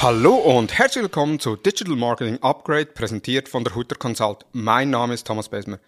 [0.00, 4.46] Hallo und herzlich willkommen zu Digital Marketing Upgrade, präsentiert von der Hutter Consult.
[4.52, 5.80] Mein Name ist Thomas Besmer.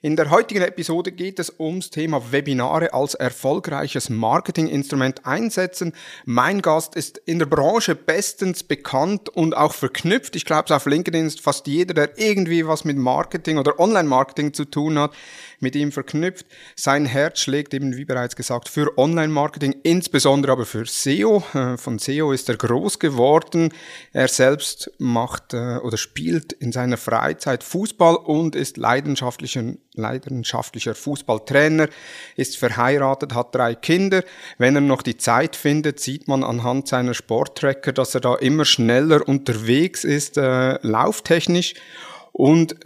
[0.00, 5.92] In der heutigen Episode geht es ums Thema Webinare als erfolgreiches Marketinginstrument einsetzen.
[6.24, 10.36] Mein Gast ist in der Branche bestens bekannt und auch verknüpft.
[10.36, 14.64] Ich glaube, auf LinkedIn ist fast jeder, der irgendwie was mit Marketing oder Online-Marketing zu
[14.64, 15.12] tun hat,
[15.60, 16.46] mit ihm verknüpft.
[16.74, 21.42] Sein Herz schlägt eben, wie bereits gesagt, für Online-Marketing, insbesondere aber für SEO.
[21.54, 23.72] Äh, von SEO ist er groß geworden.
[24.12, 31.88] Er selbst macht äh, oder spielt in seiner Freizeit Fußball und ist leidenschaftlicher leidenschaftlicher Fußballtrainer,
[32.36, 34.22] ist verheiratet, hat drei Kinder.
[34.58, 38.64] Wenn er noch die Zeit findet, sieht man anhand seiner Sporttracker, dass er da immer
[38.64, 41.74] schneller unterwegs ist, äh, lauftechnisch.
[42.32, 42.76] Und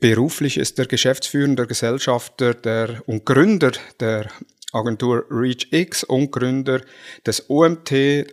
[0.00, 4.28] beruflich ist er geschäftsführender Gesellschafter der, und Gründer der
[4.72, 6.80] Agentur ReachX und Gründer
[7.26, 7.92] des OMT,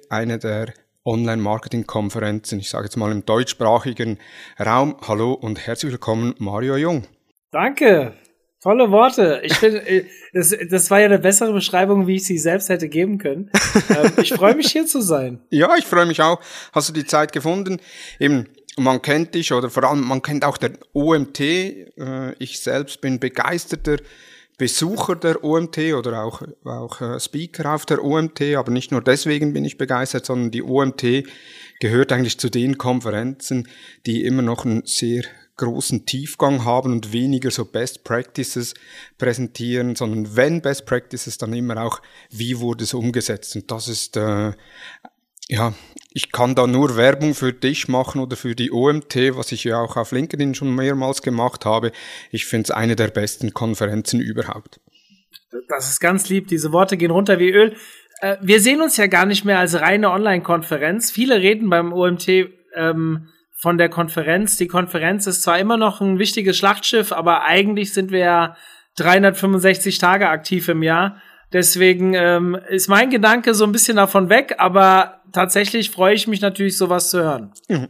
[0.09, 0.73] eine der
[1.05, 4.17] Online-Marketing-Konferenzen, ich sage jetzt mal im deutschsprachigen
[4.59, 4.97] Raum.
[5.07, 7.07] Hallo und herzlich willkommen, Mario Jung.
[7.51, 8.13] Danke.
[8.61, 9.41] Tolle Worte.
[9.43, 12.89] Ich finde, äh, das, das war ja eine bessere Beschreibung, wie ich sie selbst hätte
[12.89, 13.51] geben können.
[13.87, 15.41] Ähm, ich freue mich hier zu sein.
[15.51, 16.41] Ja, ich freue mich auch.
[16.73, 17.79] Hast du die Zeit gefunden?
[18.19, 21.39] Eben, man kennt dich oder vor allem man kennt auch der OMT.
[21.39, 23.97] Äh, ich selbst bin begeisterter
[24.57, 29.51] Besucher der OMT oder auch, auch äh, Speaker auf der OMT, aber nicht nur deswegen
[29.53, 31.25] bin ich begeistert, sondern die OMT
[31.81, 33.67] gehört eigentlich zu den Konferenzen,
[34.05, 35.25] die immer noch ein sehr
[35.57, 38.73] großen Tiefgang haben und weniger so Best Practices
[39.17, 43.55] präsentieren, sondern wenn Best Practices, dann immer auch, wie wurde es umgesetzt.
[43.55, 44.51] Und das ist, äh,
[45.47, 45.73] ja,
[46.13, 49.79] ich kann da nur Werbung für dich machen oder für die OMT, was ich ja
[49.81, 51.91] auch auf LinkedIn schon mehrmals gemacht habe.
[52.31, 54.79] Ich finde es eine der besten Konferenzen überhaupt.
[55.67, 56.47] Das ist ganz lieb.
[56.47, 57.75] Diese Worte gehen runter wie Öl.
[58.21, 61.11] Äh, wir sehen uns ja gar nicht mehr als reine Online-Konferenz.
[61.11, 62.29] Viele reden beim OMT
[62.75, 64.57] ähm, von der Konferenz.
[64.57, 68.57] Die Konferenz ist zwar immer noch ein wichtiges Schlachtschiff, aber eigentlich sind wir ja
[68.97, 71.21] 365 Tage aktiv im Jahr.
[71.53, 76.41] Deswegen ähm, ist mein Gedanke so ein bisschen davon weg, aber tatsächlich freue ich mich
[76.41, 77.51] natürlich, sowas zu hören.
[77.67, 77.87] Mhm.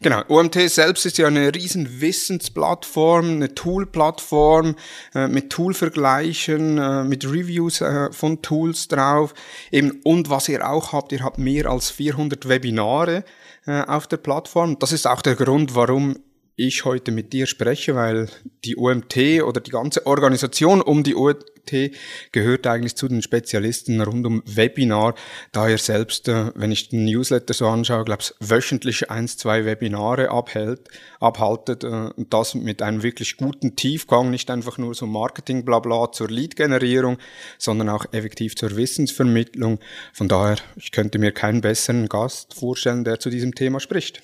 [0.00, 4.76] Genau, OMT selbst ist ja eine riesen Wissensplattform, eine Toolplattform
[5.14, 9.34] äh, mit Toolvergleichen, äh, mit Reviews äh, von Tools drauf.
[9.72, 13.24] Eben, und was ihr auch habt, ihr habt mehr als 400 Webinare
[13.66, 14.78] äh, auf der Plattform.
[14.78, 16.16] Das ist auch der Grund, warum
[16.58, 18.28] ich heute mit dir spreche, weil
[18.64, 21.92] die OMT oder die ganze Organisation um die OMT
[22.32, 25.14] gehört eigentlich zu den Spezialisten rund um Webinar,
[25.52, 29.64] da er selbst, äh, wenn ich den Newsletter so anschaue, glaube ich, wöchentlich eins, zwei
[29.64, 30.88] Webinare abhält,
[31.20, 36.10] abhaltet äh, und das mit einem wirklich guten Tiefgang, nicht einfach nur so Marketing blabla
[36.10, 37.18] zur Lead-Generierung,
[37.58, 39.78] sondern auch effektiv zur Wissensvermittlung.
[40.12, 44.22] Von daher, ich könnte mir keinen besseren Gast vorstellen, der zu diesem Thema spricht.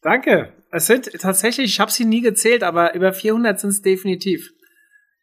[0.00, 0.52] Danke.
[0.76, 4.52] Es sind tatsächlich, ich habe sie nie gezählt, aber über 400 sind es definitiv.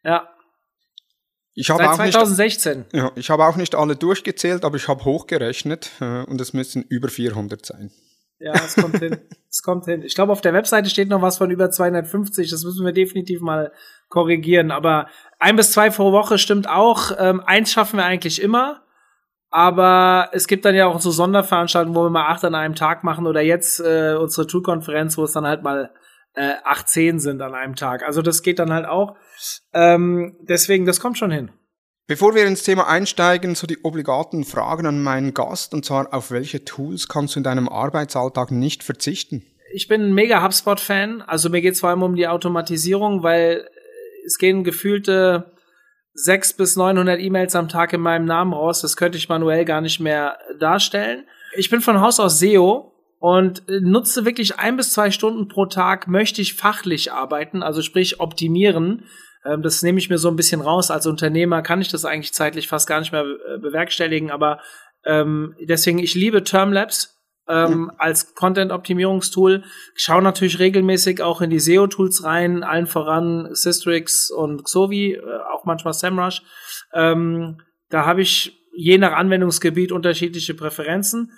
[0.02, 0.28] Ja.
[1.54, 2.78] Ich habe auch 2016.
[2.78, 6.52] Nicht, ja, ich habe auch nicht alle durchgezählt, aber ich habe hochgerechnet äh, und es
[6.54, 7.92] müssen über 400 sein.
[8.40, 9.18] Ja, es kommt hin.
[9.54, 10.02] Es kommt hin.
[10.02, 12.50] Ich glaube, auf der Webseite steht noch was von über 250.
[12.50, 13.70] Das müssen wir definitiv mal
[14.08, 14.72] korrigieren.
[14.72, 15.06] Aber
[15.38, 17.12] ein bis zwei pro Woche stimmt auch.
[17.16, 18.83] Ähm, eins schaffen wir eigentlich immer.
[19.54, 23.04] Aber es gibt dann ja auch so Sonderveranstaltungen, wo wir mal acht an einem Tag
[23.04, 25.92] machen oder jetzt äh, unsere Tour-Konferenz, wo es dann halt mal
[26.34, 28.02] äh, acht, zehn sind an einem Tag.
[28.02, 29.14] Also das geht dann halt auch.
[29.72, 31.52] Ähm, deswegen, das kommt schon hin.
[32.08, 36.32] Bevor wir ins Thema einsteigen, so die obligaten Fragen an meinen Gast, und zwar auf
[36.32, 39.44] welche Tools kannst du in deinem Arbeitsalltag nicht verzichten?
[39.72, 41.22] Ich bin ein mega HubSpot-Fan.
[41.22, 43.68] Also mir geht es vor allem um die Automatisierung, weil
[44.26, 45.53] es gehen gefühlte
[46.14, 48.80] sechs bis 900 E-Mails am Tag in meinem Namen raus.
[48.80, 51.24] Das könnte ich manuell gar nicht mehr darstellen.
[51.56, 56.08] Ich bin von Haus aus SEO und nutze wirklich ein bis zwei Stunden pro Tag,
[56.08, 59.04] möchte ich fachlich arbeiten, also sprich optimieren.
[59.44, 60.90] Ähm, das nehme ich mir so ein bisschen raus.
[60.90, 63.24] Als Unternehmer kann ich das eigentlich zeitlich fast gar nicht mehr
[63.60, 64.60] bewerkstelligen, aber
[65.04, 67.13] ähm, deswegen, ich liebe Termlabs
[67.48, 67.98] ähm, ja.
[67.98, 69.64] als Content-Optimierungstool.
[69.94, 75.20] Schaue natürlich regelmäßig auch in die SEO-Tools rein, allen voran Systrix und Xovi, äh,
[75.52, 76.42] auch manchmal SEMrush.
[76.92, 77.60] Ähm,
[77.90, 81.32] da habe ich je nach Anwendungsgebiet unterschiedliche Präferenzen.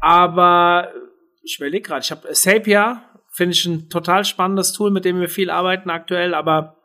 [0.00, 0.92] Aber
[1.42, 5.28] ich überlege gerade, ich habe Sapia, finde ich ein total spannendes Tool, mit dem wir
[5.28, 6.76] viel arbeiten aktuell, aber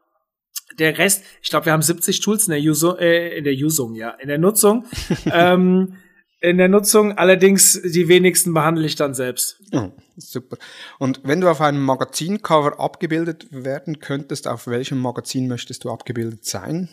[0.79, 3.95] der Rest, ich glaube, wir haben 70 Tools in der, Uso, äh, in der Usung,
[3.95, 4.85] ja, in der Nutzung.
[5.31, 5.95] ähm,
[6.39, 9.59] in der Nutzung, allerdings die wenigsten behandle ich dann selbst.
[9.71, 10.57] Oh, super.
[10.99, 16.45] Und wenn du auf einem Magazincover abgebildet werden könntest, auf welchem Magazin möchtest du abgebildet
[16.45, 16.89] sein?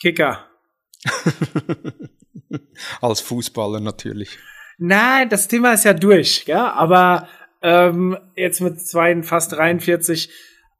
[0.00, 0.46] Kicker.
[3.00, 4.38] Als Fußballer natürlich.
[4.78, 7.28] Nein, das Thema ist ja durch, ja, aber
[7.62, 10.30] ähm, jetzt mit zwei, fast 43.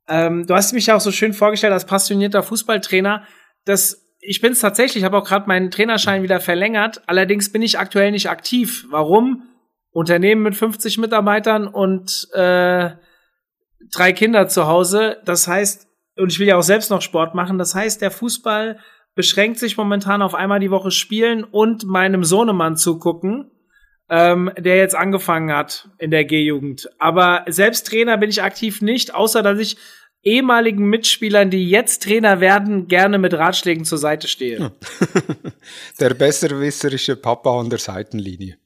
[0.09, 3.27] Ähm, du hast mich ja auch so schön vorgestellt als passionierter Fußballtrainer.
[3.65, 7.03] Das, ich bin es tatsächlich, habe auch gerade meinen Trainerschein wieder verlängert.
[7.07, 8.87] Allerdings bin ich aktuell nicht aktiv.
[8.91, 9.43] Warum?
[9.91, 12.91] Unternehmen mit 50 Mitarbeitern und äh,
[13.93, 15.19] drei Kinder zu Hause.
[15.25, 17.59] Das heißt, und ich will ja auch selbst noch Sport machen.
[17.59, 18.79] Das heißt, der Fußball
[19.15, 23.51] beschränkt sich momentan auf einmal die Woche spielen und meinem Sohnemann zugucken
[24.09, 26.89] ähm, der jetzt angefangen hat in der G-Jugend.
[26.99, 29.77] Aber selbst Trainer bin ich aktiv nicht, außer dass ich
[30.27, 34.73] ehemaligen Mitspielern, die jetzt Trainer werden, gerne mit Ratschlägen zur Seite stehe.
[36.01, 38.59] der besserwisserische Papa an der Seitenlinie.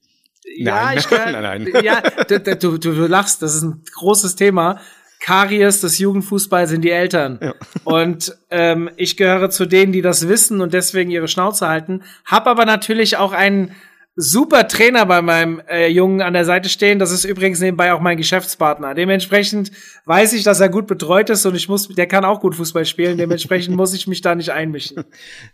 [0.57, 0.99] Ja, nein.
[0.99, 1.85] ich kann, nein, nein.
[1.85, 4.81] Ja, du, du, du lachst, das ist ein großes Thema.
[5.21, 7.39] Karies des Jugendfußballs sind die Eltern.
[7.43, 7.55] Ja.
[7.85, 12.03] Und ähm, ich gehöre zu denen, die das wissen und deswegen ihre Schnauze halten.
[12.25, 13.77] Hab aber natürlich auch einen
[14.17, 16.99] super Trainer bei meinem äh, Jungen an der Seite stehen.
[16.99, 18.95] Das ist übrigens nebenbei auch mein Geschäftspartner.
[18.95, 19.71] Dementsprechend
[20.05, 22.85] weiß ich, dass er gut betreut ist und ich muss, der kann auch gut Fußball
[22.85, 23.19] spielen.
[23.19, 25.05] Dementsprechend muss ich mich da nicht einmischen.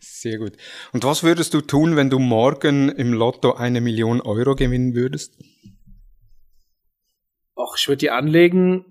[0.00, 0.52] Sehr gut.
[0.92, 5.34] Und was würdest du tun, wenn du morgen im Lotto eine Million Euro gewinnen würdest?
[7.56, 8.84] Och, ich würde die anlegen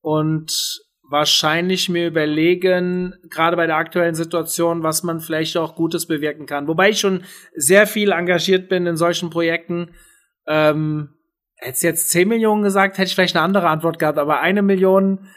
[0.00, 0.81] und
[1.12, 6.66] wahrscheinlich mir überlegen, gerade bei der aktuellen Situation, was man vielleicht auch Gutes bewirken kann.
[6.66, 7.22] Wobei ich schon
[7.54, 9.90] sehr viel engagiert bin in solchen Projekten.
[10.46, 11.10] Ähm,
[11.56, 15.28] hätte jetzt 10 Millionen gesagt, hätte ich vielleicht eine andere Antwort gehabt, aber eine Million,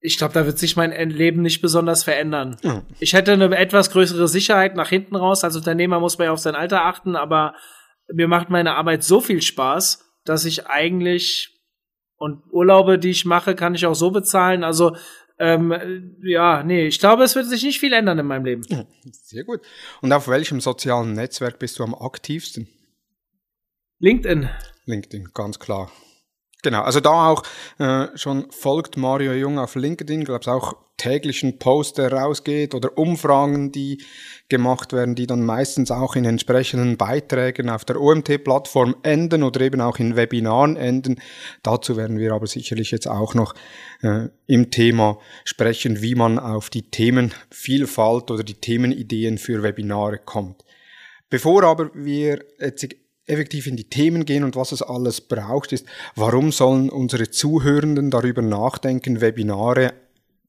[0.00, 2.56] ich glaube, da wird sich mein Leben nicht besonders verändern.
[2.62, 2.82] Mhm.
[3.00, 5.44] Ich hätte eine etwas größere Sicherheit nach hinten raus.
[5.44, 7.54] Als Unternehmer muss man ja auf sein Alter achten, aber
[8.12, 11.53] mir macht meine Arbeit so viel Spaß, dass ich eigentlich
[12.16, 14.64] und Urlaube, die ich mache, kann ich auch so bezahlen.
[14.64, 14.96] Also
[15.38, 18.62] ähm, ja, nee, ich glaube, es wird sich nicht viel ändern in meinem Leben.
[19.10, 19.60] Sehr gut.
[20.00, 22.68] Und auf welchem sozialen Netzwerk bist du am aktivsten?
[23.98, 24.48] LinkedIn.
[24.86, 25.90] LinkedIn, ganz klar.
[26.64, 27.42] Genau, also da auch
[27.78, 32.96] äh, schon folgt Mario Jung auf LinkedIn, glaube ich auch täglichen Post, der rausgeht oder
[32.96, 34.02] Umfragen, die
[34.48, 39.82] gemacht werden, die dann meistens auch in entsprechenden Beiträgen auf der OMT-Plattform enden oder eben
[39.82, 41.20] auch in Webinaren enden.
[41.62, 43.54] Dazu werden wir aber sicherlich jetzt auch noch
[44.00, 50.64] äh, im Thema sprechen, wie man auf die Themenvielfalt oder die Themenideen für Webinare kommt.
[51.28, 52.86] Bevor aber wir jetzt
[53.26, 58.10] effektiv in die Themen gehen und was es alles braucht, ist, warum sollen unsere Zuhörenden
[58.10, 59.94] darüber nachdenken, Webinare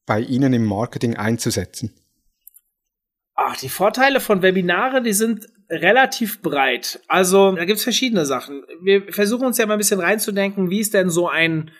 [0.04, 1.94] bei Ihnen im Marketing einzusetzen?
[3.34, 7.00] Ach, die Vorteile von Webinare, die sind relativ breit.
[7.08, 8.62] Also, da gibt's verschiedene Sachen.
[8.82, 11.70] Wir versuchen uns ja mal ein bisschen reinzudenken, wie ist denn so ein,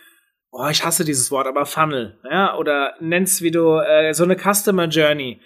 [0.50, 4.36] oh, ich hasse dieses Wort, aber Funnel, ja, oder nenn's wie du, äh, so eine
[4.36, 5.40] Customer Journey.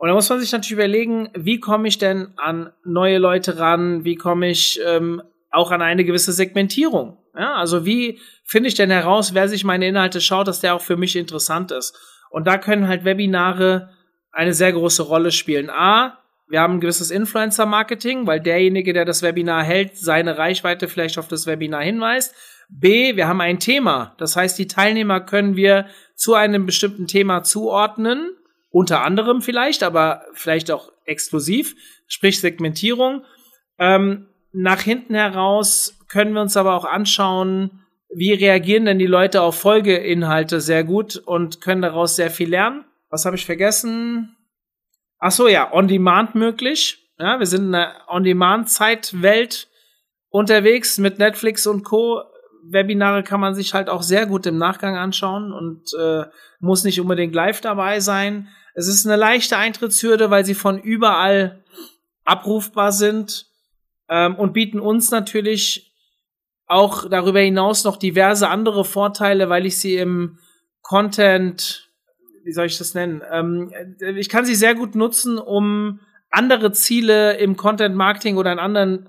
[0.00, 4.02] Und da muss man sich natürlich überlegen, wie komme ich denn an neue Leute ran?
[4.02, 5.20] Wie komme ich ähm,
[5.50, 7.18] auch an eine gewisse Segmentierung?
[7.38, 10.80] Ja, also wie finde ich denn heraus, wer sich meine Inhalte schaut, dass der auch
[10.80, 11.94] für mich interessant ist?
[12.30, 13.90] Und da können halt Webinare
[14.32, 15.68] eine sehr große Rolle spielen.
[15.68, 16.18] A,
[16.48, 21.28] wir haben ein gewisses Influencer-Marketing, weil derjenige, der das Webinar hält, seine Reichweite vielleicht auf
[21.28, 22.34] das Webinar hinweist.
[22.70, 24.14] B, wir haben ein Thema.
[24.16, 28.30] Das heißt, die Teilnehmer können wir zu einem bestimmten Thema zuordnen
[28.70, 31.74] unter anderem vielleicht, aber vielleicht auch exklusiv,
[32.06, 33.24] sprich Segmentierung.
[33.78, 37.80] Ähm, nach hinten heraus können wir uns aber auch anschauen,
[38.12, 42.84] wie reagieren denn die Leute auf Folgeinhalte sehr gut und können daraus sehr viel lernen.
[43.08, 44.36] Was habe ich vergessen?
[45.18, 47.10] Ach so, ja, On-Demand möglich.
[47.18, 49.68] Ja, wir sind in einer On-Demand-Zeitwelt
[50.30, 52.22] unterwegs mit Netflix und Co.
[52.64, 56.24] Webinare kann man sich halt auch sehr gut im Nachgang anschauen und äh,
[56.60, 58.48] muss nicht unbedingt live dabei sein.
[58.74, 61.64] Es ist eine leichte Eintrittshürde, weil sie von überall
[62.24, 63.46] abrufbar sind
[64.08, 65.92] ähm, und bieten uns natürlich
[66.66, 70.38] auch darüber hinaus noch diverse andere Vorteile, weil ich sie im
[70.82, 71.90] Content,
[72.44, 73.22] wie soll ich das nennen?
[73.30, 73.72] Ähm,
[74.16, 76.00] ich kann sie sehr gut nutzen, um
[76.30, 79.08] andere Ziele im Content Marketing oder in anderen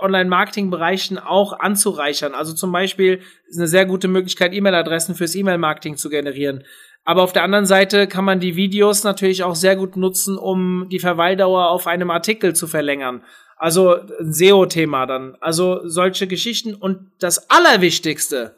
[0.00, 2.34] Online-Marketing-Bereichen auch anzureichern.
[2.34, 6.64] Also zum Beispiel ist eine sehr gute Möglichkeit, E-Mail-Adressen fürs E-Mail-Marketing zu generieren.
[7.10, 10.86] Aber auf der anderen Seite kann man die Videos natürlich auch sehr gut nutzen, um
[10.92, 13.24] die Verweildauer auf einem Artikel zu verlängern.
[13.56, 15.36] Also ein SEO-Thema dann.
[15.40, 16.72] Also solche Geschichten.
[16.72, 18.54] Und das Allerwichtigste,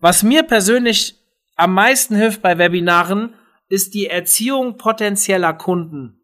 [0.00, 1.14] was mir persönlich
[1.56, 3.32] am meisten hilft bei Webinaren,
[3.70, 6.20] ist die Erziehung potenzieller Kunden.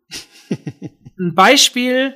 [1.18, 2.14] ein Beispiel,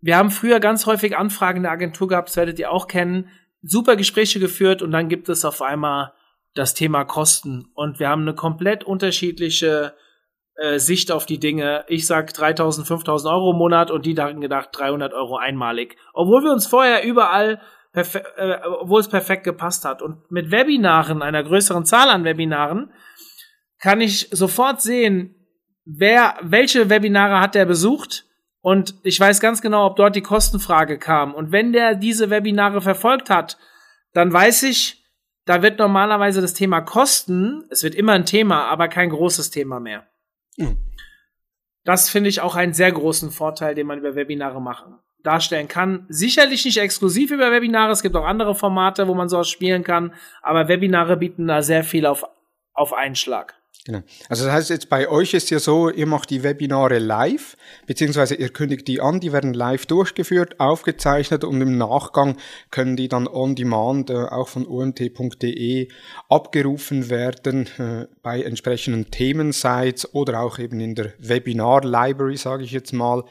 [0.00, 3.28] wir haben früher ganz häufig Anfragen in der Agentur gehabt, das werdet ihr auch kennen,
[3.60, 6.12] super Gespräche geführt und dann gibt es auf einmal
[6.54, 7.70] das Thema Kosten.
[7.74, 9.94] Und wir haben eine komplett unterschiedliche
[10.56, 11.84] äh, Sicht auf die Dinge.
[11.88, 15.96] Ich sag 3000, 5000 Euro im Monat und die hatten gedacht 300 Euro einmalig.
[16.12, 17.60] Obwohl wir uns vorher überall
[17.94, 20.00] äh, obwohl es perfekt gepasst hat.
[20.00, 22.90] Und mit Webinaren, einer größeren Zahl an Webinaren,
[23.78, 25.34] kann ich sofort sehen,
[25.84, 28.24] wer, welche Webinare hat der besucht.
[28.62, 31.34] Und ich weiß ganz genau, ob dort die Kostenfrage kam.
[31.34, 33.58] Und wenn der diese Webinare verfolgt hat,
[34.14, 35.01] dann weiß ich,
[35.44, 39.80] da wird normalerweise das Thema Kosten, es wird immer ein Thema, aber kein großes Thema
[39.80, 40.06] mehr.
[40.56, 40.78] Mhm.
[41.84, 46.06] Das finde ich auch einen sehr großen Vorteil, den man über Webinare machen darstellen kann.
[46.08, 50.14] Sicherlich nicht exklusiv über Webinare, es gibt auch andere Formate, wo man sowas spielen kann,
[50.42, 52.24] aber Webinare bieten da sehr viel auf,
[52.72, 53.61] auf einen Schlag.
[53.84, 54.02] Genau.
[54.28, 58.36] Also das heißt jetzt bei euch ist ja so, ihr macht die Webinare live, beziehungsweise
[58.36, 62.36] ihr kündigt die an, die werden live durchgeführt, aufgezeichnet und im Nachgang
[62.70, 65.88] können die dann on demand äh, auch von umt.de
[66.28, 72.70] abgerufen werden äh, bei entsprechenden Themensites oder auch eben in der Webinar Library, sage ich
[72.70, 73.24] jetzt mal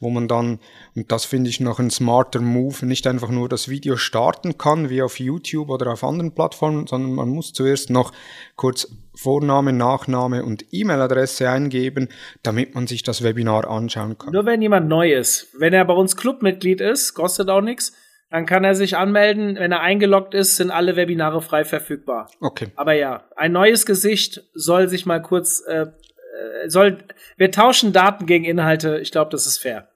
[0.00, 0.58] wo man dann,
[0.96, 4.88] und das finde ich noch ein smarter Move, nicht einfach nur das Video starten kann,
[4.88, 8.12] wie auf YouTube oder auf anderen Plattformen, sondern man muss zuerst noch
[8.56, 12.08] kurz Vorname, Nachname und E-Mail-Adresse eingeben,
[12.42, 14.32] damit man sich das Webinar anschauen kann.
[14.32, 15.48] Nur wenn jemand neu ist.
[15.58, 17.92] Wenn er bei uns Clubmitglied ist, kostet auch nichts,
[18.30, 19.56] dann kann er sich anmelden.
[19.56, 22.30] Wenn er eingeloggt ist, sind alle Webinare frei verfügbar.
[22.40, 22.68] Okay.
[22.76, 26.98] Aber ja, ein neues Gesicht soll sich mal kurz, äh, äh soll,
[27.36, 29.00] wir tauschen Daten gegen Inhalte.
[29.00, 29.89] Ich glaube, das ist fair.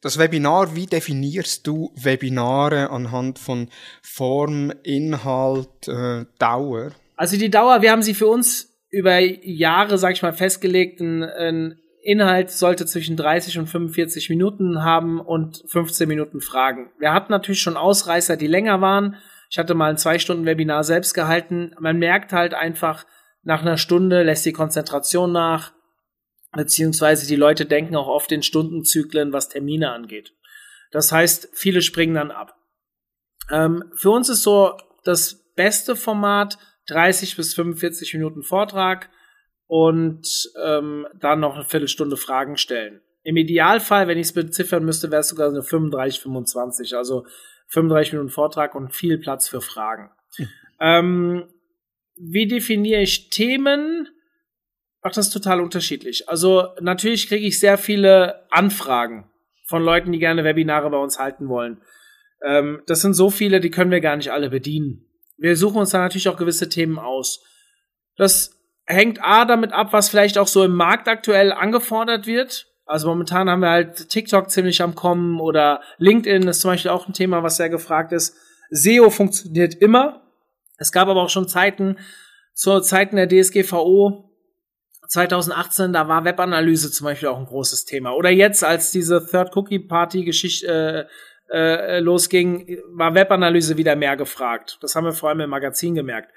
[0.00, 3.68] Das Webinar, wie definierst du Webinare anhand von
[4.02, 6.92] Form, Inhalt, äh, Dauer?
[7.16, 11.00] Also die Dauer, wir haben sie für uns über Jahre, sag ich mal, festgelegt.
[11.00, 16.90] Ein, ein Inhalt sollte zwischen 30 und 45 Minuten haben und 15 Minuten Fragen.
[16.98, 19.16] Wir hatten natürlich schon Ausreißer, die länger waren.
[19.50, 21.74] Ich hatte mal ein zwei Stunden Webinar selbst gehalten.
[21.80, 23.06] Man merkt halt einfach,
[23.42, 25.72] nach einer Stunde lässt die Konzentration nach
[26.56, 30.34] beziehungsweise die Leute denken auch oft in Stundenzyklen, was Termine angeht.
[30.90, 32.56] Das heißt, viele springen dann ab.
[33.50, 36.58] Ähm, für uns ist so das beste Format
[36.88, 39.10] 30 bis 45 Minuten Vortrag
[39.66, 40.26] und
[40.64, 43.00] ähm, dann noch eine Viertelstunde Fragen stellen.
[43.22, 47.26] Im Idealfall, wenn ich es beziffern müsste, wäre es sogar eine 35, 25, also
[47.68, 50.10] 35 Minuten Vortrag und viel Platz für Fragen.
[50.36, 50.48] Hm.
[50.78, 51.48] Ähm,
[52.16, 54.08] wie definiere ich Themen?
[55.06, 56.28] Ach, das total unterschiedlich.
[56.28, 59.30] Also natürlich kriege ich sehr viele Anfragen
[59.68, 61.80] von Leuten, die gerne Webinare bei uns halten wollen.
[62.44, 65.06] Ähm, das sind so viele, die können wir gar nicht alle bedienen.
[65.38, 67.44] Wir suchen uns da natürlich auch gewisse Themen aus.
[68.16, 72.66] Das hängt A damit ab, was vielleicht auch so im Markt aktuell angefordert wird.
[72.84, 77.06] Also momentan haben wir halt TikTok ziemlich am Kommen oder LinkedIn ist zum Beispiel auch
[77.06, 78.36] ein Thema, was sehr gefragt ist.
[78.70, 80.22] SEO funktioniert immer.
[80.78, 81.96] Es gab aber auch schon Zeiten,
[82.54, 84.25] zu Zeiten der DSGVO,
[85.08, 88.12] 2018, da war Webanalyse zum Beispiel auch ein großes Thema.
[88.14, 91.08] Oder jetzt, als diese Third Cookie Party Geschichte
[91.50, 94.78] äh, äh, losging, war Webanalyse wieder mehr gefragt.
[94.80, 96.32] Das haben wir vor allem im Magazin gemerkt.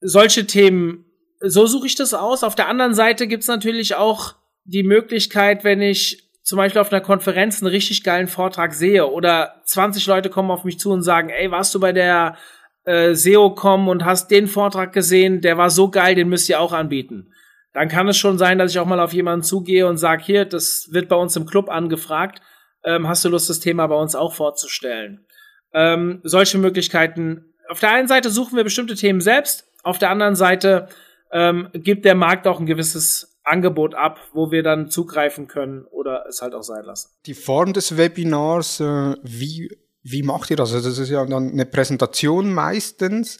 [0.00, 1.04] Solche Themen,
[1.40, 2.44] so suche ich das aus.
[2.44, 7.00] Auf der anderen Seite gibt's natürlich auch die Möglichkeit, wenn ich zum Beispiel auf einer
[7.00, 11.30] Konferenz einen richtig geilen Vortrag sehe oder 20 Leute kommen auf mich zu und sagen,
[11.30, 12.36] ey, warst du bei der
[12.84, 16.72] äh, SEO-Com und hast den Vortrag gesehen, der war so geil, den müsst ihr auch
[16.72, 17.32] anbieten
[17.76, 20.46] dann kann es schon sein, dass ich auch mal auf jemanden zugehe und sage, hier,
[20.46, 22.40] das wird bei uns im Club angefragt,
[22.82, 25.26] ähm, hast du Lust, das Thema bei uns auch vorzustellen?
[25.74, 27.52] Ähm, solche Möglichkeiten.
[27.68, 30.88] Auf der einen Seite suchen wir bestimmte Themen selbst, auf der anderen Seite
[31.30, 36.24] ähm, gibt der Markt auch ein gewisses Angebot ab, wo wir dann zugreifen können oder
[36.26, 37.10] es halt auch sein lassen.
[37.26, 39.68] Die Form des Webinars, äh, wie,
[40.02, 40.72] wie macht ihr das?
[40.72, 43.38] Also das ist ja dann eine Präsentation meistens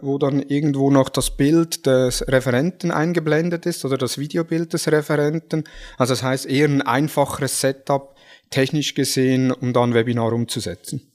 [0.00, 5.64] wo dann irgendwo noch das Bild des Referenten eingeblendet ist oder das Videobild des Referenten.
[5.98, 8.14] Also das heißt eher ein einfacheres Setup,
[8.50, 11.12] technisch gesehen, um dann Webinar umzusetzen.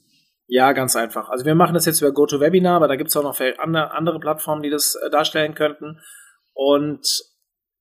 [0.47, 1.29] Ja, ganz einfach.
[1.29, 4.63] Also wir machen das jetzt über GoToWebinar, aber da gibt es auch noch andere Plattformen,
[4.63, 5.99] die das äh, darstellen könnten.
[6.53, 7.05] Und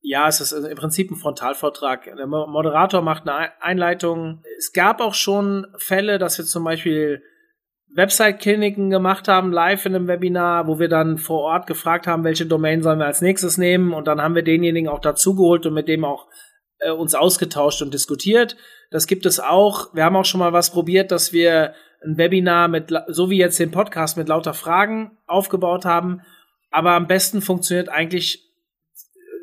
[0.00, 2.04] ja, es ist im Prinzip ein Frontalvortrag.
[2.04, 4.42] Der Moderator macht eine Einleitung.
[4.59, 7.23] Es gab auch schon Fälle, dass wir zum Beispiel
[7.97, 12.45] Website-Kliniken gemacht haben, live in einem Webinar, wo wir dann vor Ort gefragt haben, welche
[12.45, 15.88] Domain sollen wir als nächstes nehmen und dann haben wir denjenigen auch dazugeholt und mit
[15.88, 16.26] dem auch
[16.79, 18.57] äh, uns ausgetauscht und diskutiert.
[18.91, 19.95] Das gibt es auch.
[19.95, 21.75] Wir haben auch schon mal was probiert, dass wir
[22.05, 26.21] ein Webinar mit, so wie jetzt den Podcast mit lauter Fragen aufgebaut haben.
[26.71, 28.45] Aber am besten funktioniert eigentlich,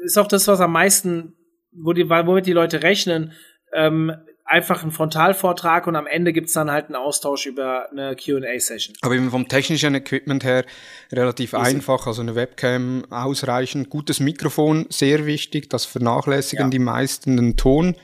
[0.03, 1.35] ist auch das, was am meisten,
[1.71, 3.33] wo die, womit die Leute rechnen,
[3.73, 4.13] ähm,
[4.45, 8.95] einfach einen Frontalvortrag und am Ende gibt's dann halt einen Austausch über eine QA-Session.
[9.01, 10.65] Aber eben vom technischen Equipment her
[11.11, 11.75] relativ Easy.
[11.75, 16.69] einfach, also eine Webcam ausreichend, gutes Mikrofon, sehr wichtig, das vernachlässigen ja.
[16.69, 17.95] die meisten den Ton,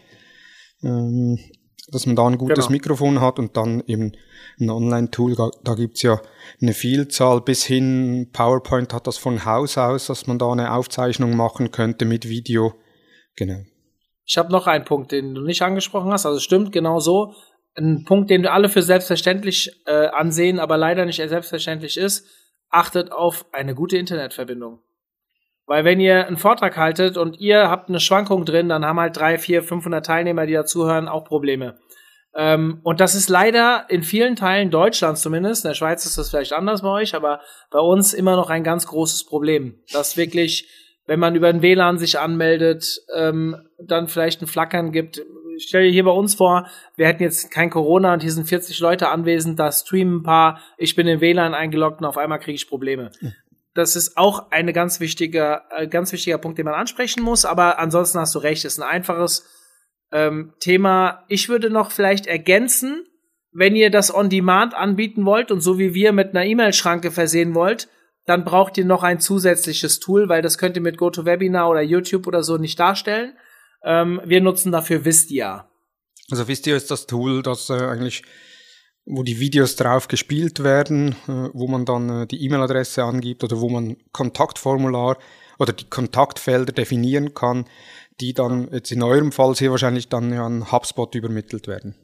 [0.84, 1.40] ähm,
[1.92, 2.72] dass man da ein gutes genau.
[2.72, 4.14] Mikrofon hat und dann eben
[4.60, 6.22] ein Online-Tool, da, da gibt's ja
[6.62, 11.36] eine Vielzahl, bis hin PowerPoint hat das von Haus aus, dass man da eine Aufzeichnung
[11.36, 12.74] machen könnte mit Video,
[13.36, 13.64] genau.
[14.30, 16.28] Ich habe noch einen Punkt, den du nicht angesprochen hast.
[16.28, 17.34] Also stimmt genau so.
[17.76, 22.28] Ein Punkt, den wir alle für selbstverständlich äh, ansehen, aber leider nicht selbstverständlich ist.
[22.70, 24.82] Achtet auf eine gute Internetverbindung.
[25.66, 29.18] Weil wenn ihr einen Vortrag haltet und ihr habt eine Schwankung drin, dann haben halt
[29.18, 31.80] drei, vier, 500 Teilnehmer, die dazuhören, auch Probleme.
[32.36, 36.30] Ähm, und das ist leider in vielen Teilen Deutschlands zumindest, in der Schweiz ist das
[36.30, 40.70] vielleicht anders bei euch, aber bei uns immer noch ein ganz großes Problem, dass wirklich
[41.10, 45.20] wenn man über ein WLAN sich anmeldet, ähm, dann vielleicht ein Flackern gibt.
[45.58, 48.48] Ich stelle dir hier bei uns vor, wir hätten jetzt kein Corona und hier sind
[48.48, 52.38] 40 Leute anwesend, da streamen ein paar, ich bin in WLAN eingeloggt und auf einmal
[52.38, 53.10] kriege ich Probleme.
[53.74, 57.80] Das ist auch eine ganz wichtiger, äh, ganz wichtiger Punkt, den man ansprechen muss, aber
[57.80, 59.48] ansonsten hast du recht, ist ein einfaches
[60.12, 61.24] ähm, Thema.
[61.28, 63.04] Ich würde noch vielleicht ergänzen,
[63.52, 67.56] wenn ihr das on demand anbieten wollt und so wie wir mit einer E-Mail-Schranke versehen
[67.56, 67.90] wollt,
[68.30, 72.28] dann braucht ihr noch ein zusätzliches Tool, weil das könnt ihr mit GoToWebinar oder YouTube
[72.28, 73.34] oder so nicht darstellen.
[73.84, 75.70] Ähm, wir nutzen dafür Vistia.
[76.30, 78.24] Also Vistia ist das Tool, das äh, eigentlich
[79.12, 83.60] wo die Videos drauf gespielt werden, äh, wo man dann äh, die E-Mail-Adresse angibt oder
[83.60, 85.18] wo man Kontaktformular
[85.58, 87.66] oder die Kontaktfelder definieren kann,
[88.22, 91.96] die dann jetzt in eurem Fall sehr wahrscheinlich dann an HubSpot übermittelt werden.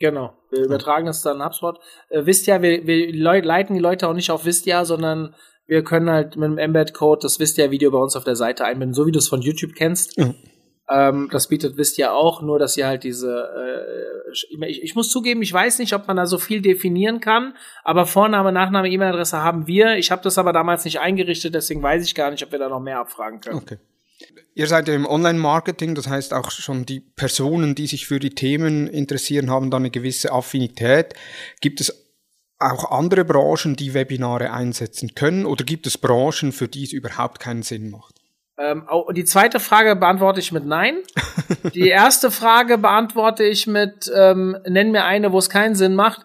[0.00, 1.78] Genau, wir übertragen das dann an HubSpot.
[2.08, 5.34] Äh, Vistia, wir, wir leiten die Leute auch nicht auf Vistia, sondern
[5.66, 9.06] wir können halt mit dem Embed-Code das Wistia-Video bei uns auf der Seite einbinden, so
[9.06, 10.18] wie du es von YouTube kennst.
[10.18, 10.34] Mhm.
[10.90, 13.30] Ähm, das bietet Wistia auch, nur dass ihr halt diese.
[13.30, 14.32] Äh,
[14.68, 17.54] ich, ich muss zugeben, ich weiß nicht, ob man da so viel definieren kann,
[17.84, 19.96] aber Vorname, Nachname, E-Mail-Adresse haben wir.
[19.96, 22.68] Ich habe das aber damals nicht eingerichtet, deswegen weiß ich gar nicht, ob wir da
[22.68, 23.56] noch mehr abfragen können.
[23.56, 23.78] Okay.
[24.54, 28.30] Ihr seid ja im Online-Marketing, das heißt auch schon die Personen, die sich für die
[28.30, 31.14] Themen interessieren, haben da eine gewisse Affinität.
[31.60, 32.03] Gibt es
[32.70, 35.46] auch andere Branchen, die Webinare einsetzen können?
[35.46, 38.20] Oder gibt es Branchen, für die es überhaupt keinen Sinn macht?
[38.56, 40.98] Ähm, die zweite Frage beantworte ich mit Nein.
[41.74, 46.24] die erste Frage beantworte ich mit ähm, Nenn mir eine, wo es keinen Sinn macht.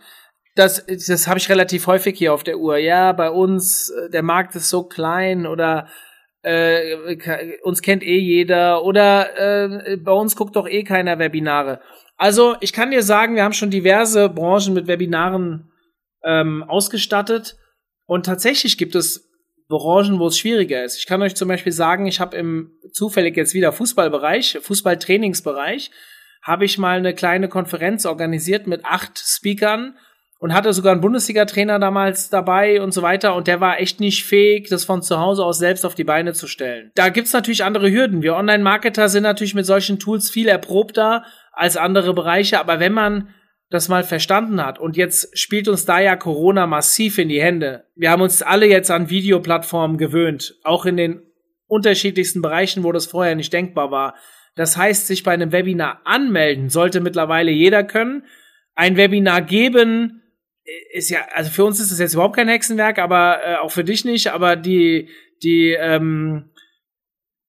[0.55, 2.77] Das, das habe ich relativ häufig hier auf der Uhr.
[2.77, 5.87] Ja, bei uns, äh, der Markt ist so klein oder
[6.43, 7.17] äh,
[7.63, 11.81] uns kennt eh jeder oder äh, bei uns guckt doch eh keiner Webinare.
[12.17, 15.68] Also ich kann dir sagen, wir haben schon diverse Branchen mit Webinaren
[16.23, 17.57] ähm, ausgestattet.
[18.05, 19.29] Und tatsächlich gibt es
[19.69, 20.97] Branchen, wo es schwieriger ist.
[20.97, 25.91] Ich kann euch zum Beispiel sagen, ich habe im zufällig jetzt wieder Fußballbereich, Fußballtrainingsbereich,
[26.41, 29.95] habe ich mal eine kleine Konferenz organisiert mit acht Speakern
[30.39, 34.25] und hatte sogar einen Bundesliga-Trainer damals dabei und so weiter und der war echt nicht
[34.25, 36.91] fähig, das von zu Hause aus selbst auf die Beine zu stellen.
[36.95, 38.23] Da gibt's natürlich andere Hürden.
[38.23, 43.29] Wir Online-Marketer sind natürlich mit solchen Tools viel erprobter als andere Bereiche, aber wenn man
[43.69, 44.79] das mal verstanden hat.
[44.79, 47.85] Und jetzt spielt uns da ja Corona massiv in die Hände.
[47.95, 51.21] Wir haben uns alle jetzt an Videoplattformen gewöhnt, auch in den
[51.67, 54.15] unterschiedlichsten Bereichen, wo das vorher nicht denkbar war.
[54.55, 58.25] Das heißt, sich bei einem Webinar anmelden sollte mittlerweile jeder können.
[58.73, 60.23] Ein Webinar geben
[60.91, 63.83] ist ja, also für uns ist das jetzt überhaupt kein Hexenwerk, aber äh, auch für
[63.83, 64.27] dich nicht.
[64.27, 65.09] Aber die,
[65.43, 66.51] die, ähm,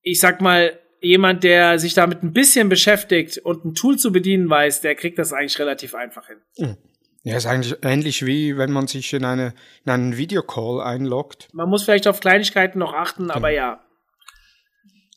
[0.02, 4.48] ich sag mal, jemand, der sich damit ein bisschen beschäftigt und ein Tool zu bedienen
[4.48, 6.36] weiß, der kriegt das eigentlich relativ einfach hin.
[6.58, 6.76] Hm.
[7.22, 9.52] Ja, ist eigentlich ähnlich wie wenn man sich in, eine,
[9.84, 11.48] in einen Videocall einloggt.
[11.52, 13.34] Man muss vielleicht auf Kleinigkeiten noch achten, genau.
[13.34, 13.80] aber ja.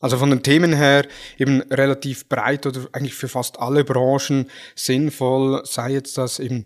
[0.02, 1.06] Also von den Themen her
[1.38, 6.66] eben relativ breit oder eigentlich für fast alle Branchen sinnvoll, sei jetzt das eben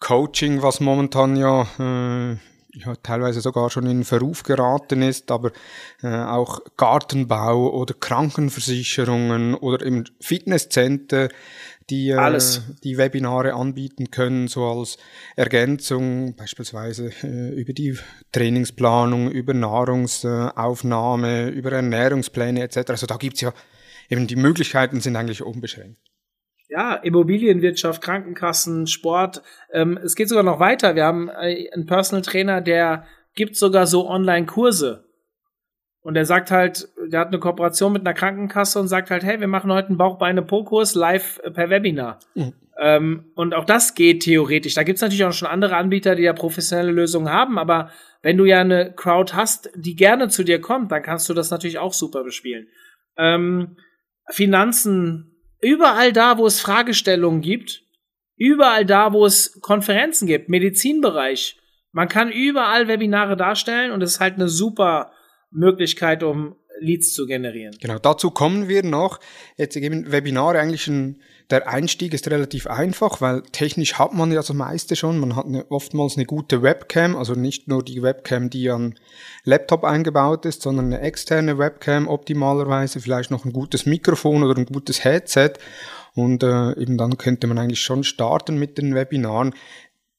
[0.00, 2.36] Coaching, was momentan ja äh,
[2.74, 5.52] ja, teilweise sogar schon in Verruf geraten ist, aber
[6.02, 11.28] äh, auch Gartenbau oder Krankenversicherungen oder eben Fitnesscenter,
[11.90, 12.40] die äh,
[12.82, 14.96] die Webinare anbieten können, so als
[15.36, 17.98] Ergänzung, beispielsweise äh, über die
[18.32, 22.90] Trainingsplanung, über Nahrungsaufnahme, über Ernährungspläne etc.
[22.90, 23.52] Also da gibt's ja
[24.08, 26.11] eben die Möglichkeiten sind eigentlich unbeschränkt
[26.72, 29.42] ja, Immobilienwirtschaft, Krankenkassen, Sport.
[29.72, 30.94] Ähm, es geht sogar noch weiter.
[30.94, 33.04] Wir haben äh, einen Personal Trainer, der
[33.34, 35.04] gibt sogar so Online-Kurse.
[36.00, 39.38] Und er sagt halt, der hat eine Kooperation mit einer Krankenkasse und sagt halt, hey,
[39.38, 42.20] wir machen heute einen Bauchbeine-Po-Kurs live äh, per Webinar.
[42.34, 42.54] Mhm.
[42.80, 44.74] Ähm, und auch das geht theoretisch.
[44.74, 47.90] Da gibt's natürlich auch schon andere Anbieter, die ja professionelle Lösungen haben, aber
[48.22, 51.50] wenn du ja eine Crowd hast, die gerne zu dir kommt, dann kannst du das
[51.50, 52.68] natürlich auch super bespielen.
[53.18, 53.76] Ähm,
[54.30, 55.31] Finanzen,
[55.62, 57.82] überall da, wo es Fragestellungen gibt,
[58.36, 61.58] überall da, wo es Konferenzen gibt, Medizinbereich,
[61.92, 65.12] man kann überall Webinare darstellen und es ist halt eine super
[65.50, 67.76] Möglichkeit, um Leads zu generieren.
[67.80, 69.20] Genau, dazu kommen wir noch.
[69.56, 74.38] Jetzt eben Webinare eigentlich ein, der Einstieg ist relativ einfach, weil technisch hat man ja
[74.38, 75.18] das meiste schon.
[75.18, 78.94] Man hat eine, oftmals eine gute Webcam, also nicht nur die Webcam, die am
[79.44, 84.66] Laptop eingebaut ist, sondern eine externe Webcam optimalerweise, vielleicht noch ein gutes Mikrofon oder ein
[84.66, 85.52] gutes Headset.
[86.14, 89.54] Und äh, eben dann könnte man eigentlich schon starten mit den Webinaren.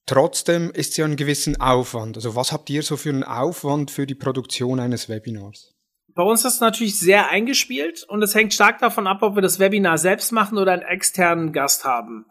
[0.06, 2.16] Trotzdem ist es ja ein gewissen Aufwand.
[2.16, 5.73] Also was habt ihr so für einen Aufwand für die Produktion eines Webinars?
[6.16, 9.42] Bei uns ist es natürlich sehr eingespielt und es hängt stark davon ab, ob wir
[9.42, 12.26] das Webinar selbst machen oder einen externen Gast haben.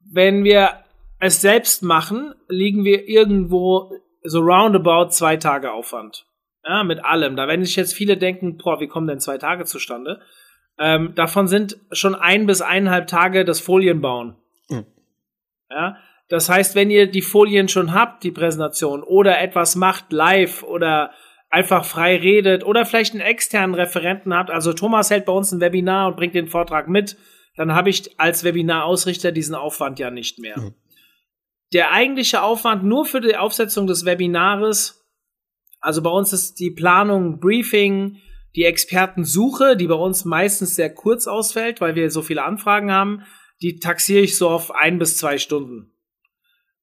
[0.00, 0.84] Wenn wir
[1.20, 6.26] es selbst machen, liegen wir irgendwo so roundabout zwei Tage Aufwand.
[6.64, 7.36] Ja, mit allem.
[7.36, 10.20] Da werden sich jetzt viele denken, boah, wie kommen denn zwei Tage zustande?
[10.78, 14.36] Ähm, davon sind schon ein bis eineinhalb Tage das Folienbauen.
[14.68, 14.86] Mhm.
[15.70, 15.96] Ja,
[16.28, 21.10] das heißt, wenn ihr die Folien schon habt, die Präsentation, oder etwas macht live oder
[21.50, 25.60] einfach frei redet oder vielleicht einen externen Referenten habt, also Thomas hält bei uns ein
[25.60, 27.16] Webinar und bringt den Vortrag mit,
[27.56, 30.58] dann habe ich als Webinarausrichter diesen Aufwand ja nicht mehr.
[30.58, 30.74] Mhm.
[31.72, 35.06] Der eigentliche Aufwand nur für die Aufsetzung des Webinares,
[35.80, 38.18] also bei uns ist die Planung, Briefing,
[38.56, 43.22] die Expertensuche, die bei uns meistens sehr kurz ausfällt, weil wir so viele Anfragen haben,
[43.60, 45.92] die taxiere ich so auf ein bis zwei Stunden.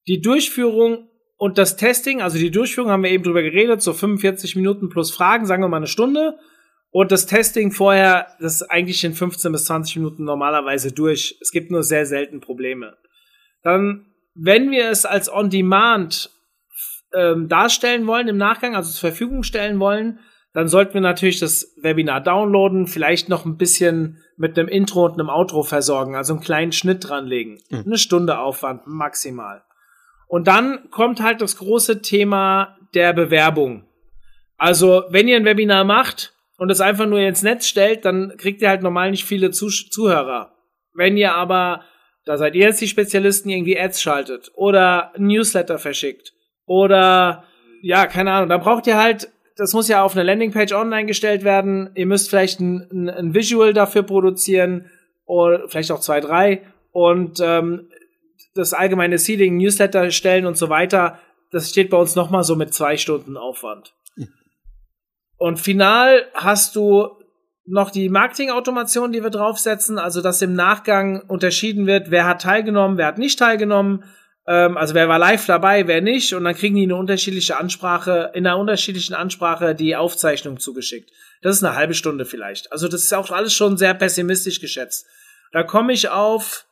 [0.08, 4.56] Die Durchführung und das Testing, also die Durchführung haben wir eben drüber geredet, so 45
[4.56, 6.38] Minuten plus Fragen, sagen wir mal eine Stunde.
[6.92, 11.38] Und das Testing vorher, das ist eigentlich in 15 bis 20 Minuten normalerweise durch.
[11.42, 12.96] Es gibt nur sehr selten Probleme.
[13.64, 16.30] Dann, wenn wir es als On-Demand
[17.14, 20.20] ähm, darstellen wollen im Nachgang, also zur Verfügung stellen wollen,
[20.54, 25.20] dann sollten wir natürlich das Webinar downloaden, vielleicht noch ein bisschen mit einem Intro und
[25.20, 27.60] einem Outro versorgen, also einen kleinen Schnitt dranlegen.
[27.70, 27.84] Mhm.
[27.86, 29.66] Eine Stunde Aufwand maximal.
[30.28, 33.86] Und dann kommt halt das große Thema der Bewerbung.
[34.58, 38.62] Also, wenn ihr ein Webinar macht und es einfach nur ins Netz stellt, dann kriegt
[38.62, 40.54] ihr halt normal nicht viele Zuh Zuhörer.
[40.94, 41.82] Wenn ihr aber,
[42.26, 46.34] da seid ihr jetzt die Spezialisten, irgendwie Ads schaltet oder Newsletter verschickt
[46.66, 47.44] oder
[47.82, 51.44] ja, keine Ahnung, dann braucht ihr halt, das muss ja auf eine Landingpage online gestellt
[51.44, 51.92] werden.
[51.96, 54.90] Ihr müsst vielleicht ein, ein, ein Visual dafür produzieren
[55.26, 56.64] oder vielleicht auch zwei, drei.
[56.92, 57.90] Und ähm,
[58.56, 61.20] das allgemeine Seeding, Newsletter stellen und so weiter,
[61.52, 63.94] das steht bei uns nochmal so mit zwei Stunden Aufwand.
[65.38, 67.10] Und final hast du
[67.66, 72.98] noch die Marketing-Automation, die wir draufsetzen, also dass im Nachgang unterschieden wird, wer hat teilgenommen,
[72.98, 74.04] wer hat nicht teilgenommen,
[74.48, 78.32] ähm, also wer war live dabei, wer nicht, und dann kriegen die eine unterschiedliche Ansprache,
[78.34, 81.12] in einer unterschiedlichen Ansprache die Aufzeichnung zugeschickt.
[81.42, 82.72] Das ist eine halbe Stunde vielleicht.
[82.72, 85.08] Also das ist auch alles schon sehr pessimistisch geschätzt.
[85.52, 86.66] Da komme ich auf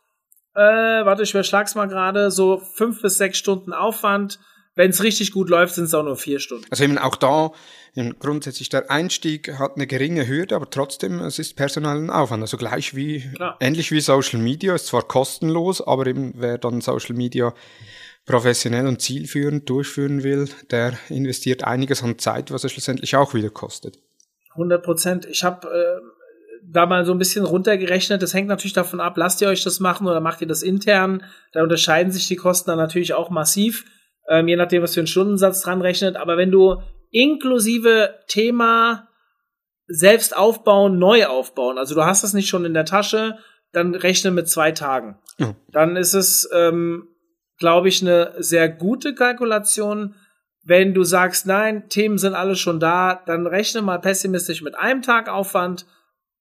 [0.56, 4.40] äh, warte, ich überschlag's mal gerade, so fünf bis sechs Stunden Aufwand.
[4.76, 6.66] Wenn es richtig gut läuft, sind es auch nur vier Stunden.
[6.72, 7.52] Also eben auch da
[8.20, 12.42] grundsätzlich der Einstieg hat eine geringe Hürde, aber trotzdem es ist personellen Aufwand.
[12.42, 13.58] Also gleich wie Klar.
[13.60, 17.54] ähnlich wie Social Media ist zwar kostenlos, aber eben wer dann Social Media
[18.26, 23.50] professionell und zielführend durchführen will, der investiert einiges an Zeit, was er schlussendlich auch wieder
[23.50, 24.00] kostet.
[24.54, 25.26] 100 Prozent.
[25.26, 26.13] Ich habe äh,
[26.72, 28.22] da mal so ein bisschen runtergerechnet.
[28.22, 31.24] Das hängt natürlich davon ab, lasst ihr euch das machen oder macht ihr das intern.
[31.52, 33.86] Da unterscheiden sich die Kosten dann natürlich auch massiv,
[34.30, 36.16] ähm, je nachdem, was für einen Stundensatz dran rechnet.
[36.16, 39.08] Aber wenn du inklusive Thema
[39.88, 43.38] selbst aufbauen, neu aufbauen, also du hast das nicht schon in der Tasche,
[43.72, 45.18] dann rechne mit zwei Tagen.
[45.38, 45.56] Ja.
[45.72, 47.08] Dann ist es, ähm,
[47.58, 50.16] glaube ich, eine sehr gute Kalkulation.
[50.64, 55.02] Wenn du sagst, nein, Themen sind alle schon da, dann rechne mal pessimistisch mit einem
[55.02, 55.86] Tag Aufwand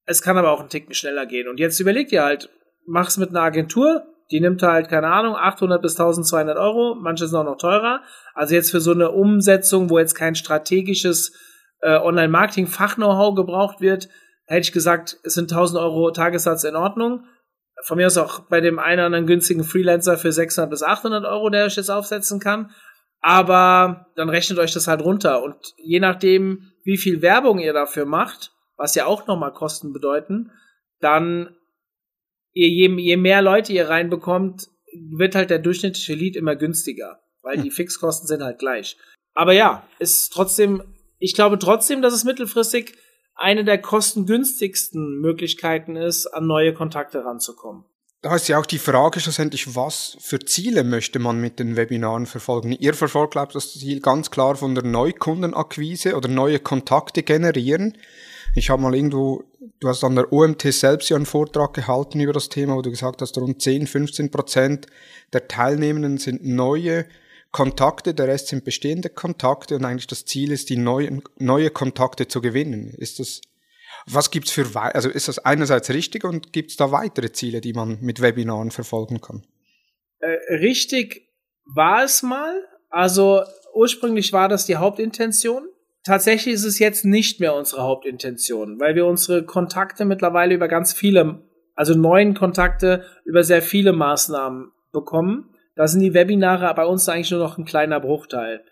[0.06, 1.48] es kann aber auch einen Ticken schneller gehen.
[1.48, 2.50] Und jetzt überleg dir halt,
[2.86, 7.38] mach's mit einer Agentur, die nimmt halt, keine Ahnung, 800 bis 1200 Euro, manche sind
[7.38, 8.00] auch noch teurer.
[8.34, 11.36] Also jetzt für so eine Umsetzung, wo jetzt kein strategisches
[11.82, 14.08] äh, Online-Marketing-Fach-Know-how gebraucht wird,
[14.46, 17.24] hätte ich gesagt, es sind 1000 Euro Tagessatz in Ordnung.
[17.84, 21.24] Von mir aus auch bei dem einen oder anderen günstigen Freelancer für 600 bis 800
[21.24, 22.70] Euro, der euch jetzt aufsetzen kann.
[23.20, 25.42] Aber dann rechnet euch das halt runter.
[25.42, 28.52] Und je nachdem, wie viel Werbung ihr dafür macht,
[28.82, 30.50] was ja auch nochmal Kosten bedeuten,
[30.98, 31.54] dann
[32.52, 37.62] je, je mehr Leute ihr reinbekommt, wird halt der durchschnittliche Lead immer günstiger, weil hm.
[37.62, 38.96] die Fixkosten sind halt gleich.
[39.34, 40.82] Aber ja, ist trotzdem,
[41.20, 42.94] ich glaube trotzdem, dass es mittelfristig
[43.36, 47.84] eine der kostengünstigsten Möglichkeiten ist, an neue Kontakte ranzukommen.
[48.20, 52.26] Da ist ja auch die Frage schlussendlich, was für Ziele möchte man mit den Webinaren
[52.26, 52.72] verfolgen?
[52.72, 57.96] Ihr verfolgt, glaube ich, das Ziel ganz klar von der Neukundenakquise oder neue Kontakte generieren.
[58.54, 59.44] Ich habe mal irgendwo,
[59.80, 62.90] du hast an der OMT selbst ja einen Vortrag gehalten über das Thema, wo du
[62.90, 64.86] gesagt hast, rund 10, 15 Prozent
[65.32, 67.06] der Teilnehmenden sind neue
[67.50, 72.28] Kontakte, der Rest sind bestehende Kontakte und eigentlich das Ziel ist, die neuen, neue Kontakte
[72.28, 72.94] zu gewinnen.
[72.96, 73.40] Ist das,
[74.06, 77.98] was gibt's für, also ist das einerseits richtig und gibt's da weitere Ziele, die man
[78.00, 79.46] mit Webinaren verfolgen kann?
[80.18, 81.28] Äh, richtig
[81.74, 82.62] war es mal.
[82.90, 83.42] Also
[83.74, 85.68] ursprünglich war das die Hauptintention.
[86.04, 90.92] Tatsächlich ist es jetzt nicht mehr unsere Hauptintention, weil wir unsere Kontakte mittlerweile über ganz
[90.92, 91.42] viele,
[91.76, 95.50] also neuen Kontakte über sehr viele Maßnahmen bekommen.
[95.76, 98.64] Da sind die Webinare bei uns eigentlich nur noch ein kleiner Bruchteil.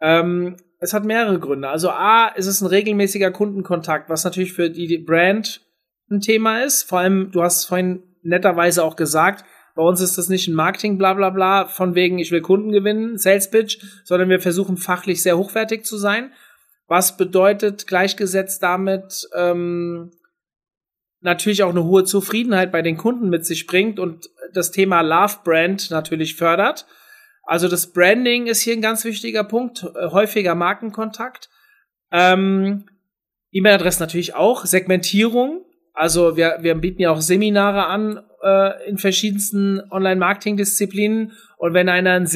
[0.00, 1.68] Ähm, es hat mehrere Gründe.
[1.68, 5.62] Also A, ist es ein regelmäßiger Kundenkontakt, was natürlich für die Brand
[6.10, 6.84] ein Thema ist.
[6.84, 10.98] Vor allem, du hast vorhin netterweise auch gesagt, bei uns ist das nicht ein Marketing
[10.98, 15.22] bla bla bla, von wegen ich will Kunden gewinnen, Sales Pitch, sondern wir versuchen fachlich
[15.22, 16.32] sehr hochwertig zu sein.
[16.88, 20.10] Was bedeutet gleichgesetzt damit ähm,
[21.20, 25.38] natürlich auch eine hohe Zufriedenheit bei den Kunden mit sich bringt und das Thema Love
[25.44, 26.86] Brand natürlich fördert.
[27.42, 31.48] Also das Branding ist hier ein ganz wichtiger Punkt, äh, häufiger Markenkontakt.
[32.10, 32.84] Ähm,
[33.52, 35.64] E-Mail-Adresse natürlich auch, Segmentierung.
[35.94, 41.32] Also wir, wir bieten ja auch Seminare an äh, in verschiedensten Online-Marketing-Disziplinen.
[41.56, 42.26] Und wenn einer ein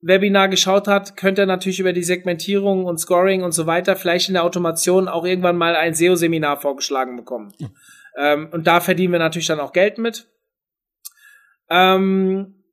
[0.00, 4.28] SEO-Webinar geschaut hat, könnte er natürlich über die Segmentierung und Scoring und so weiter vielleicht
[4.28, 7.52] in der Automation auch irgendwann mal ein SEO-Seminar vorgeschlagen bekommen.
[7.58, 7.68] Ja.
[8.16, 10.28] Ähm, und da verdienen wir natürlich dann auch Geld mit.
[11.70, 12.64] Ähm,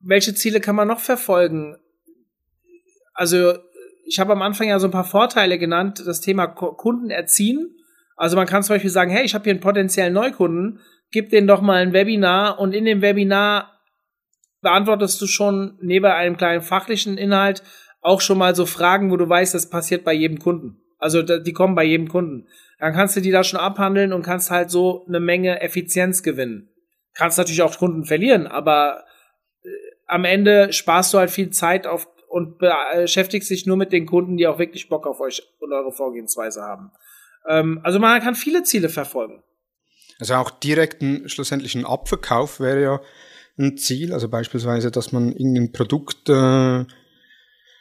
[0.00, 1.76] welche Ziele kann man noch verfolgen?
[3.12, 3.58] Also
[4.06, 7.76] ich habe am Anfang ja so ein paar Vorteile genannt, das Thema Kunden erziehen.
[8.16, 10.80] Also man kann zum Beispiel sagen, hey, ich habe hier einen potenziellen Neukunden,
[11.10, 13.79] gib denen doch mal ein Webinar und in dem Webinar
[14.62, 17.62] beantwortest du schon neben einem kleinen fachlichen Inhalt
[18.02, 20.82] auch schon mal so Fragen, wo du weißt, das passiert bei jedem Kunden.
[20.98, 22.46] Also die kommen bei jedem Kunden.
[22.78, 26.70] Dann kannst du die da schon abhandeln und kannst halt so eine Menge Effizienz gewinnen.
[27.14, 29.04] Kannst natürlich auch Kunden verlieren, aber
[29.62, 29.68] äh,
[30.06, 34.36] am Ende sparst du halt viel Zeit auf und beschäftigst dich nur mit den Kunden,
[34.36, 36.92] die auch wirklich Bock auf euch und eure Vorgehensweise haben.
[37.48, 39.42] Ähm, also man kann viele Ziele verfolgen.
[40.20, 43.00] Also auch direkten schlussendlichen Abverkauf wäre ja
[43.60, 44.12] ein Ziel.
[44.12, 46.84] Also beispielsweise, dass man irgendein Produkt äh,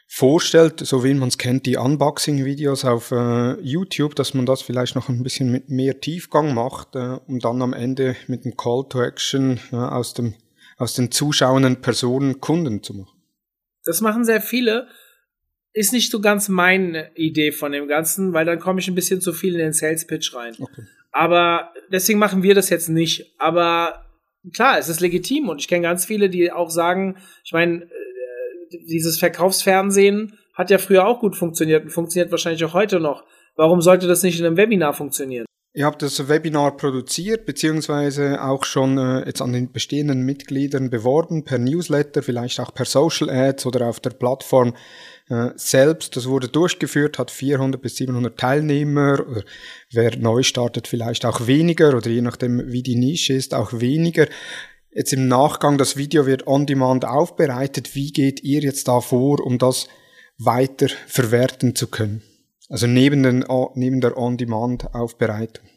[0.07, 4.95] vorstellt, so wie man es kennt, die Unboxing-Videos auf äh, YouTube, dass man das vielleicht
[4.95, 8.85] noch ein bisschen mit mehr Tiefgang macht, äh, um dann am Ende mit dem Call
[8.89, 10.33] to Action äh, aus, dem,
[10.77, 13.21] aus den zuschauenden Personen Kunden zu machen.
[13.85, 14.87] Das machen sehr viele.
[15.73, 19.21] Ist nicht so ganz meine Idee von dem Ganzen, weil dann komme ich ein bisschen
[19.21, 20.55] zu viel in den Sales Pitch rein.
[20.59, 20.81] Okay.
[21.11, 23.35] Aber deswegen machen wir das jetzt nicht.
[23.37, 24.08] Aber
[24.53, 27.87] klar, es ist legitim und ich kenne ganz viele, die auch sagen, ich meine, äh,
[28.87, 33.23] dieses Verkaufsfernsehen hat ja früher auch gut funktioniert und funktioniert wahrscheinlich auch heute noch.
[33.55, 35.45] Warum sollte das nicht in einem Webinar funktionieren?
[35.79, 41.45] Ihr habt das Webinar produziert, beziehungsweise auch schon äh, jetzt an den bestehenden Mitgliedern beworben,
[41.45, 44.75] per Newsletter, vielleicht auch per Social Ads oder auf der Plattform
[45.29, 46.17] äh, selbst.
[46.17, 49.25] Das wurde durchgeführt, hat 400 bis 700 Teilnehmer.
[49.25, 49.43] Oder
[49.89, 54.27] wer neu startet, vielleicht auch weniger oder je nachdem, wie die Nische ist, auch weniger.
[54.91, 57.95] Jetzt im Nachgang, das Video wird on demand aufbereitet.
[57.95, 59.87] Wie geht ihr jetzt da vor, um das
[60.37, 62.28] weiter verwerten zu können?
[62.69, 65.67] Also neben, den, neben der On-Demand-Aufbereitung.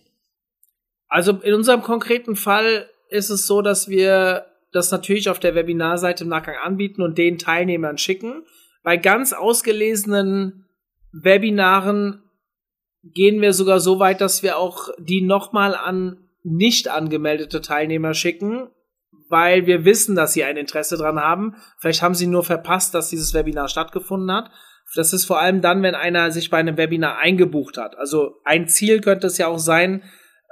[1.09, 6.25] Also in unserem konkreten Fall ist es so, dass wir das natürlich auf der Webinarseite
[6.25, 8.45] im Nachgang anbieten und den Teilnehmern schicken.
[8.83, 10.67] Bei ganz ausgelesenen
[11.13, 12.23] Webinaren
[13.03, 18.69] gehen wir sogar so weit, dass wir auch die nochmal an nicht angemeldete Teilnehmer schicken,
[19.29, 21.57] weil wir wissen, dass sie ein Interesse dran haben.
[21.79, 24.51] Vielleicht haben sie nur verpasst, dass dieses Webinar stattgefunden hat.
[24.95, 27.97] Das ist vor allem dann, wenn einer sich bei einem Webinar eingebucht hat.
[27.97, 30.03] Also ein Ziel könnte es ja auch sein,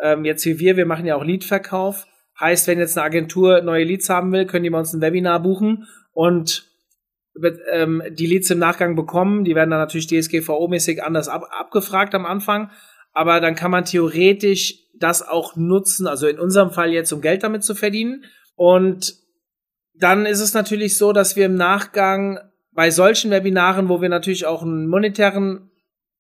[0.03, 2.07] ähm, jetzt wie wir, wir machen ja auch Leadverkauf.
[2.39, 5.41] Heißt, wenn jetzt eine Agentur neue Leads haben will, können die bei uns ein Webinar
[5.43, 6.71] buchen und
[7.71, 9.45] ähm, die Leads im Nachgang bekommen.
[9.45, 12.71] Die werden dann natürlich DSGVO-mäßig anders ab, abgefragt am Anfang.
[13.13, 17.43] Aber dann kann man theoretisch das auch nutzen, also in unserem Fall jetzt, um Geld
[17.43, 18.25] damit zu verdienen.
[18.55, 19.15] Und
[19.95, 22.39] dann ist es natürlich so, dass wir im Nachgang
[22.73, 25.71] bei solchen Webinaren, wo wir natürlich auch einen monetären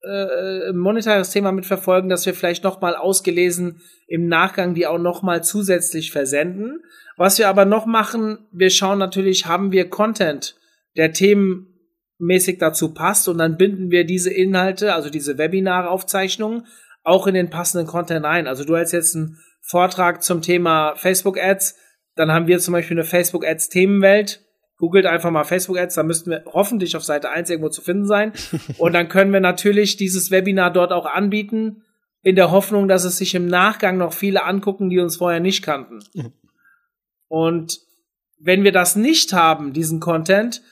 [0.03, 5.23] äh, monetäres Thema mitverfolgen, dass wir vielleicht noch mal ausgelesen im Nachgang die auch noch
[5.23, 6.81] mal zusätzlich versenden.
[7.17, 10.57] Was wir aber noch machen, wir schauen natürlich, haben wir Content
[10.97, 16.67] der themenmäßig dazu passt und dann binden wir diese Inhalte, also diese Webinare-Aufzeichnungen,
[17.03, 18.47] auch in den passenden Content ein.
[18.47, 21.77] Also du hast jetzt einen Vortrag zum Thema Facebook Ads,
[22.17, 24.45] dann haben wir zum Beispiel eine Facebook Ads Themenwelt.
[24.81, 28.07] Googelt einfach mal Facebook Ads, da müssten wir hoffentlich auf Seite 1 irgendwo zu finden
[28.07, 28.33] sein.
[28.79, 31.85] Und dann können wir natürlich dieses Webinar dort auch anbieten
[32.23, 35.62] in der Hoffnung, dass es sich im Nachgang noch viele angucken, die uns vorher nicht
[35.62, 36.01] kannten.
[37.29, 37.79] Und
[38.38, 40.62] wenn wir das nicht haben, diesen Content,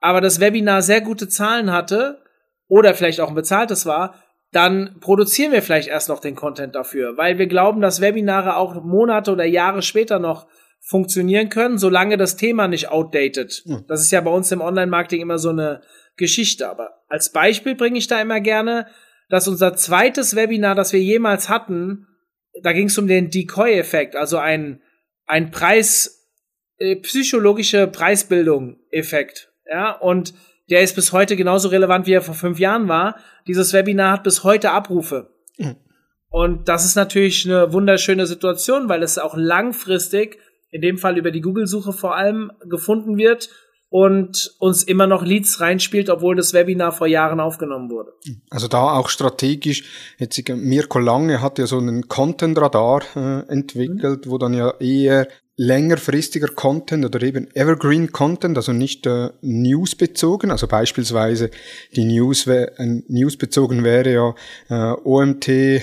[0.00, 2.22] aber das Webinar sehr gute Zahlen hatte
[2.66, 4.16] oder vielleicht auch ein bezahltes war,
[4.50, 8.82] dann produzieren wir vielleicht erst noch den Content dafür, weil wir glauben, dass Webinare auch
[8.82, 10.46] Monate oder Jahre später noch
[10.86, 13.62] funktionieren können, solange das Thema nicht outdated.
[13.64, 13.84] Mhm.
[13.88, 15.80] Das ist ja bei uns im Online-Marketing immer so eine
[16.16, 16.68] Geschichte.
[16.68, 18.86] Aber als Beispiel bringe ich da immer gerne,
[19.30, 22.06] dass unser zweites Webinar, das wir jemals hatten,
[22.62, 24.82] da ging es um den Decoy-Effekt, also ein,
[25.26, 26.28] ein Preis,
[26.76, 29.52] äh, psychologische Preisbildung-Effekt.
[29.66, 30.34] Ja, und
[30.68, 33.16] der ist bis heute genauso relevant, wie er vor fünf Jahren war.
[33.46, 35.30] Dieses Webinar hat bis heute Abrufe.
[35.56, 35.76] Mhm.
[36.28, 40.38] Und das ist natürlich eine wunderschöne Situation, weil es auch langfristig,
[40.74, 43.48] in dem Fall über die Google-Suche vor allem, gefunden wird
[43.90, 48.12] und uns immer noch Leads reinspielt, obwohl das Webinar vor Jahren aufgenommen wurde.
[48.50, 49.84] Also da auch strategisch,
[50.18, 54.30] jetzt Mirko Lange hat ja so einen Content-Radar äh, entwickelt, mhm.
[54.30, 60.50] wo dann ja eher längerfristiger Content oder eben Evergreen Content, also nicht äh, News bezogen,
[60.50, 61.52] also beispielsweise
[61.94, 62.66] die News, äh,
[63.06, 64.34] News bezogen wäre ja
[64.70, 65.80] äh, OMT äh,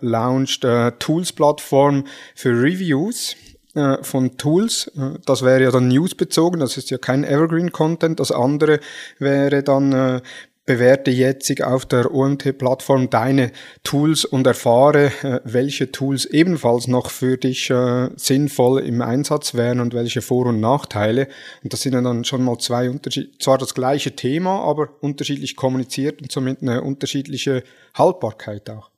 [0.00, 3.36] launched äh, Tools Plattform für Reviews
[3.74, 4.92] äh, von Tools.
[4.98, 8.20] Äh, das wäre ja dann newsbezogen, das ist ja kein Evergreen-Content.
[8.20, 8.80] Das andere
[9.18, 10.20] wäre dann äh,
[10.66, 13.50] bewerte jetzt auf der OMT-Plattform deine
[13.82, 15.10] Tools und erfahre,
[15.42, 17.72] welche Tools ebenfalls noch für dich
[18.14, 21.26] sinnvoll im Einsatz wären und welche Vor- und Nachteile.
[21.64, 26.22] Und das sind dann schon mal zwei Unterschiede, zwar das gleiche Thema, aber unterschiedlich kommuniziert
[26.22, 28.91] und somit eine unterschiedliche Haltbarkeit auch.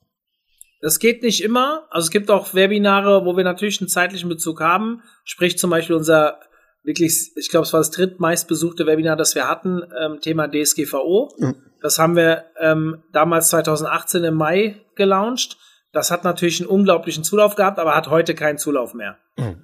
[0.85, 1.87] Das geht nicht immer.
[1.89, 5.01] Also es gibt auch Webinare, wo wir natürlich einen zeitlichen Bezug haben.
[5.25, 6.41] Sprich zum Beispiel unser
[6.83, 11.33] wirklich, ich glaube, es war das drittmeistbesuchte Webinar, das wir hatten, ähm, Thema DSGVO.
[11.39, 11.55] Mhm.
[11.81, 15.57] Das haben wir ähm, damals 2018 im Mai gelauncht.
[15.95, 19.17] Das hat natürlich einen unglaublichen Zulauf gehabt, aber hat heute keinen Zulauf mehr.
[19.39, 19.63] Mhm.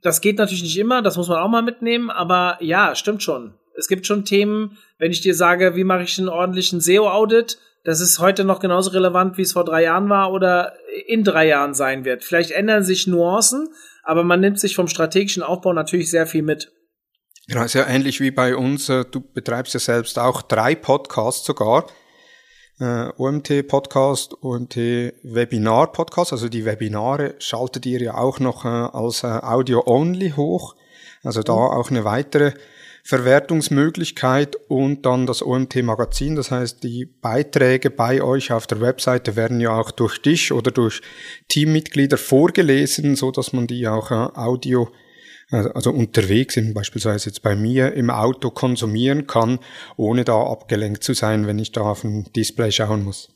[0.00, 3.52] Das geht natürlich nicht immer, das muss man auch mal mitnehmen, aber ja, stimmt schon.
[3.76, 8.00] Es gibt schon Themen, wenn ich dir sage, wie mache ich einen ordentlichen SEO-Audit, das
[8.00, 10.74] ist heute noch genauso relevant, wie es vor drei Jahren war oder
[11.06, 12.22] in drei Jahren sein wird.
[12.24, 13.68] Vielleicht ändern sich Nuancen,
[14.04, 16.72] aber man nimmt sich vom strategischen Aufbau natürlich sehr viel mit.
[17.48, 18.88] Genau, ist ja ähnlich wie bei uns.
[18.88, 21.86] Äh, du betreibst ja selbst auch drei Podcasts sogar.
[22.78, 26.32] Äh, OMT-Podcast, OMT-Webinar-Podcast.
[26.32, 30.76] Also die Webinare schaltet ihr ja auch noch äh, als Audio-Only hoch.
[31.24, 31.58] Also da mhm.
[31.58, 32.52] auch eine weitere
[33.04, 36.36] Verwertungsmöglichkeit und dann das OMT Magazin.
[36.36, 40.70] Das heißt, die Beiträge bei euch auf der Webseite werden ja auch durch dich oder
[40.70, 41.02] durch
[41.48, 44.88] Teammitglieder vorgelesen, so dass man die auch äh, Audio
[45.50, 49.58] äh, also unterwegs sind, beispielsweise jetzt bei mir im Auto konsumieren kann,
[49.96, 53.34] ohne da abgelenkt zu sein, wenn ich da auf ein Display schauen muss.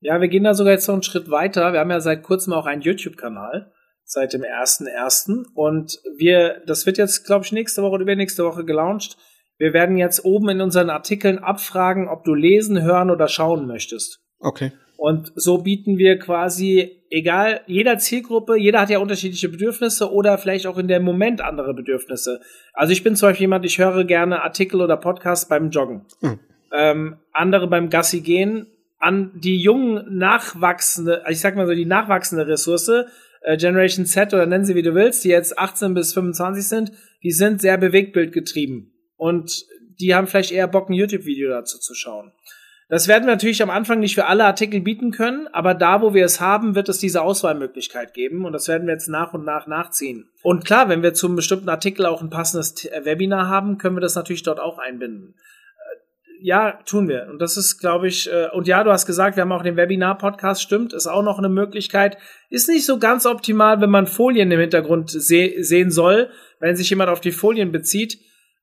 [0.00, 1.72] Ja, wir gehen da sogar jetzt noch einen Schritt weiter.
[1.72, 3.72] Wir haben ja seit kurzem auch einen YouTube-Kanal
[4.10, 8.44] seit dem ersten ersten und wir, das wird jetzt, glaube ich, nächste Woche oder übernächste
[8.44, 9.16] Woche gelauncht.
[9.56, 14.18] Wir werden jetzt oben in unseren Artikeln abfragen, ob du lesen, hören oder schauen möchtest.
[14.40, 14.72] Okay.
[14.96, 20.66] Und so bieten wir quasi, egal, jeder Zielgruppe, jeder hat ja unterschiedliche Bedürfnisse oder vielleicht
[20.66, 22.40] auch in dem Moment andere Bedürfnisse.
[22.74, 26.04] Also ich bin zum Beispiel jemand, ich höre gerne Artikel oder Podcasts beim Joggen.
[26.20, 26.40] Hm.
[26.72, 28.66] Ähm, andere beim Gassi gehen.
[28.98, 33.06] An die jungen, nachwachsende, ich sag mal so, die nachwachsende Ressource
[33.40, 36.92] äh, Generation Z oder nennen sie wie du willst, die jetzt 18 bis 25 sind,
[37.22, 38.92] die sind sehr bewegtbildgetrieben.
[39.16, 39.66] Und
[40.00, 42.32] die haben vielleicht eher Bock, ein YouTube-Video dazu zu schauen.
[42.88, 46.12] Das werden wir natürlich am Anfang nicht für alle Artikel bieten können, aber da, wo
[46.12, 49.44] wir es haben, wird es diese Auswahlmöglichkeit geben und das werden wir jetzt nach und
[49.44, 50.28] nach nachziehen.
[50.42, 52.74] Und klar, wenn wir zum bestimmten Artikel auch ein passendes
[53.04, 55.34] Webinar haben, können wir das natürlich dort auch einbinden
[56.42, 57.28] ja, tun wir.
[57.30, 59.76] Und das ist, glaube ich, äh, und ja, du hast gesagt, wir haben auch den
[59.76, 62.16] Webinar-Podcast, stimmt, ist auch noch eine Möglichkeit.
[62.48, 66.90] Ist nicht so ganz optimal, wenn man Folien im Hintergrund se sehen soll, wenn sich
[66.90, 68.18] jemand auf die Folien bezieht.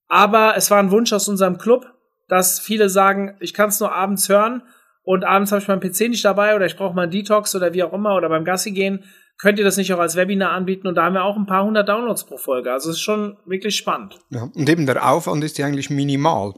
[0.08, 1.86] Aber es war ein Wunsch aus unserem Club,
[2.28, 4.64] dass viele sagen, ich kann es nur abends hören
[5.04, 7.74] und abends habe ich meinen PC nicht dabei oder ich brauche mal einen Detox oder
[7.74, 9.04] wie auch immer oder beim Gassi gehen.
[9.40, 10.88] Könnt ihr das nicht auch als Webinar anbieten?
[10.88, 12.72] Und da haben wir auch ein paar hundert Downloads pro Folge.
[12.72, 14.20] Also es ist schon wirklich spannend.
[14.32, 16.56] Ja, und eben der Aufwand ist ja eigentlich minimal.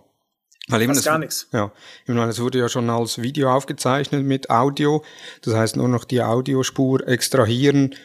[0.70, 1.48] Weil eben das, gar nichts.
[1.52, 1.72] Ja,
[2.06, 5.04] ich meine, es wurde ja schon als Video aufgezeichnet mit Audio.
[5.42, 7.96] Das heißt, nur noch die Audiospur extrahieren,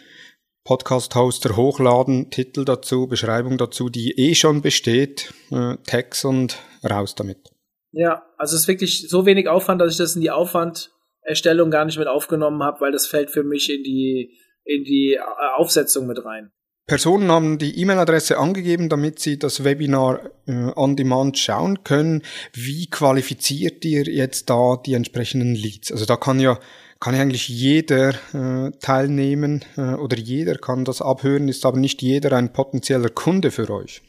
[0.65, 7.51] Podcast-Hoster hochladen, Titel dazu, Beschreibung dazu, die eh schon besteht, äh, Text und raus damit.
[7.93, 11.85] Ja, also es ist wirklich so wenig Aufwand, dass ich das in die Aufwanderstellung gar
[11.85, 16.07] nicht mit aufgenommen habe, weil das fällt für mich in die, in die äh, Aufsetzung
[16.07, 16.51] mit rein.
[16.87, 22.23] Personen haben die E-Mail-Adresse angegeben, damit sie das Webinar äh, on demand schauen können.
[22.53, 25.91] Wie qualifiziert ihr jetzt da die entsprechenden Leads?
[25.93, 26.59] Also da kann ja
[27.01, 32.33] kann eigentlich jeder äh, teilnehmen äh, oder jeder kann das abhören, ist aber nicht jeder
[32.33, 34.01] ein potenzieller Kunde für euch.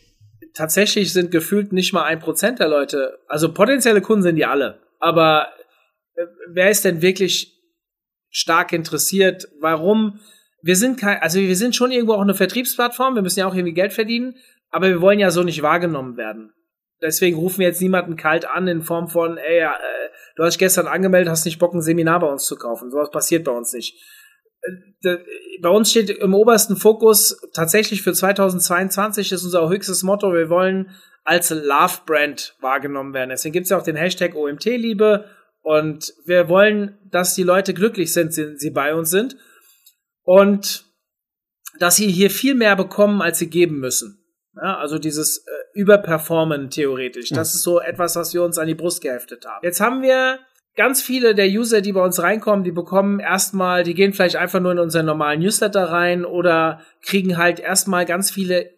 [0.54, 4.80] Tatsächlich sind gefühlt nicht mal ein Prozent der Leute, also potenzielle Kunden sind die alle,
[5.00, 5.50] aber
[6.16, 6.24] äh,
[6.54, 7.54] wer ist denn wirklich
[8.30, 9.50] stark interessiert?
[9.60, 10.22] Warum?
[10.66, 13.54] Wir sind kein, also wir sind schon irgendwo auch eine Vertriebsplattform, wir müssen ja auch
[13.54, 14.36] irgendwie Geld verdienen,
[14.72, 16.54] aber wir wollen ja so nicht wahrgenommen werden.
[17.04, 19.70] Deswegen rufen wir jetzt niemanden kalt an in Form von, ey, äh,
[20.36, 22.90] du hast dich gestern angemeldet, hast nicht Bock, ein Seminar bei uns zu kaufen.
[22.90, 23.96] Sowas passiert bei uns nicht.
[25.04, 25.18] Äh,
[25.62, 30.90] bei uns steht im obersten Fokus tatsächlich für 2022 ist unser höchstes Motto, wir wollen
[31.24, 33.30] als Love-Brand wahrgenommen werden.
[33.30, 35.26] Deswegen gibt es ja auch den Hashtag OMT-Liebe
[35.62, 39.36] und wir wollen, dass die Leute glücklich sind, wenn sie bei uns sind
[40.26, 40.84] und
[41.80, 44.22] dass sie hier viel mehr bekommen, als sie geben müssen.
[44.56, 47.30] Ja, also dieses äh, Überperformen theoretisch.
[47.30, 49.60] Das ist so etwas, was wir uns an die Brust geheftet haben.
[49.64, 50.40] Jetzt haben wir
[50.76, 54.60] ganz viele der User, die bei uns reinkommen, die bekommen erstmal, die gehen vielleicht einfach
[54.60, 58.72] nur in unseren normalen Newsletter rein oder kriegen halt erstmal ganz viele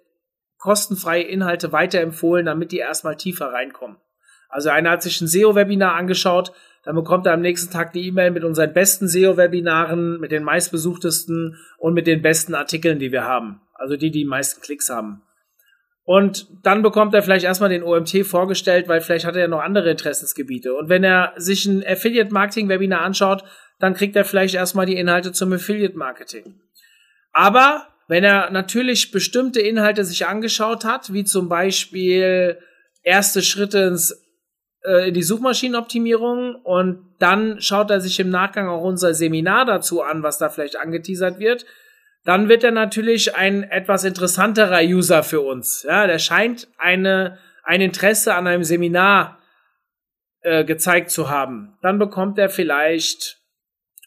[0.57, 3.97] kostenfreie Inhalte weiterempfohlen, damit die erstmal tiefer reinkommen.
[4.49, 6.53] Also einer hat sich ein SEO-Webinar angeschaut,
[6.87, 11.57] dann bekommt er am nächsten Tag die E-Mail mit unseren besten SEO-Webinaren, mit den meistbesuchtesten
[11.79, 13.59] und mit den besten Artikeln, die wir haben.
[13.73, 15.21] Also die, die die meisten Klicks haben.
[16.05, 19.59] Und dann bekommt er vielleicht erstmal den OMT vorgestellt, weil vielleicht hat er ja noch
[19.59, 20.73] andere Interessensgebiete.
[20.75, 23.43] Und wenn er sich ein Affiliate Marketing Webinar anschaut,
[23.79, 26.61] dann kriegt er vielleicht erstmal die Inhalte zum Affiliate Marketing.
[27.33, 32.59] Aber wenn er natürlich bestimmte Inhalte sich angeschaut hat, wie zum Beispiel
[33.03, 34.25] erste Schritte ins,
[34.87, 40.01] äh, in die Suchmaschinenoptimierung und dann schaut er sich im Nachgang auch unser Seminar dazu
[40.01, 41.65] an, was da vielleicht angeteasert wird,
[42.23, 45.83] dann wird er natürlich ein etwas interessanterer User für uns.
[45.83, 49.39] Ja, der scheint eine, ein Interesse an einem Seminar
[50.41, 51.77] äh, gezeigt zu haben.
[51.81, 53.39] Dann bekommt er vielleicht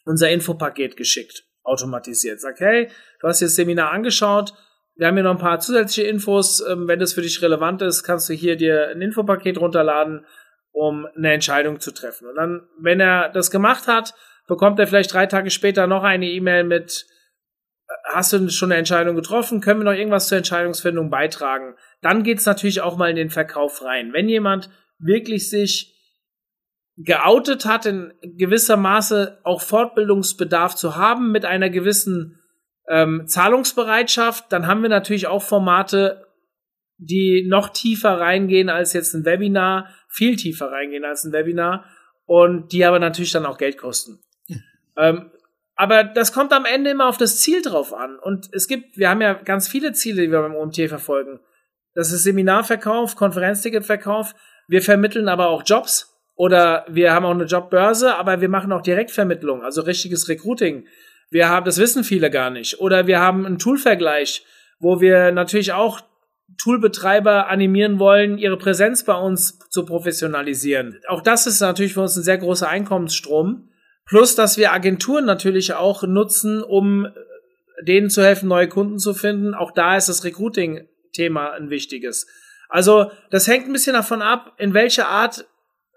[0.05, 2.41] unser Infopaket geschickt, automatisiert.
[2.41, 4.53] Sagt, hey, du hast dir das Seminar angeschaut,
[4.95, 6.63] wir haben hier noch ein paar zusätzliche Infos.
[6.67, 10.25] Ähm, wenn das für dich relevant ist, kannst du hier dir ein Infopaket runterladen,
[10.71, 12.27] um eine Entscheidung zu treffen.
[12.27, 14.13] Und dann, wenn er das gemacht hat,
[14.47, 17.05] bekommt er vielleicht drei Tage später noch eine E-Mail mit
[18.05, 19.61] hast du schon eine Entscheidung getroffen?
[19.61, 21.75] Können wir noch irgendwas zur Entscheidungsfindung beitragen?
[22.01, 24.13] Dann geht's natürlich auch mal in den Verkauf rein.
[24.13, 24.69] Wenn jemand
[24.99, 25.95] wirklich sich
[26.97, 32.39] geoutet hat, in gewisser Maße auch Fortbildungsbedarf zu haben mit einer gewissen
[32.87, 36.27] ähm, Zahlungsbereitschaft, dann haben wir natürlich auch Formate,
[36.97, 41.85] die noch tiefer reingehen als jetzt ein Webinar, viel tiefer reingehen als ein Webinar
[42.25, 44.19] und die aber natürlich dann auch Geld kosten.
[44.97, 45.31] Ähm,
[45.75, 48.19] aber das kommt am Ende immer auf das Ziel drauf an.
[48.19, 51.39] Und es gibt, wir haben ja ganz viele Ziele, die wir beim OMT verfolgen.
[51.95, 54.35] Das ist Seminarverkauf, Konferenzticketverkauf.
[54.67, 58.81] Wir vermitteln aber auch Jobs oder wir haben auch eine Jobbörse, aber wir machen auch
[58.81, 60.87] Direktvermittlung, also richtiges Recruiting.
[61.29, 62.79] Wir haben, das wissen viele gar nicht.
[62.79, 64.45] Oder wir haben einen Toolvergleich,
[64.79, 66.01] wo wir natürlich auch
[66.57, 70.99] Toolbetreiber animieren wollen, ihre Präsenz bei uns zu professionalisieren.
[71.07, 73.69] Auch das ist natürlich für uns ein sehr großer Einkommensstrom.
[74.05, 77.07] Plus, dass wir Agenturen natürlich auch nutzen, um
[77.81, 79.53] denen zu helfen, neue Kunden zu finden.
[79.53, 82.27] Auch da ist das Recruiting-Thema ein wichtiges.
[82.69, 85.45] Also, das hängt ein bisschen davon ab, in welcher Art,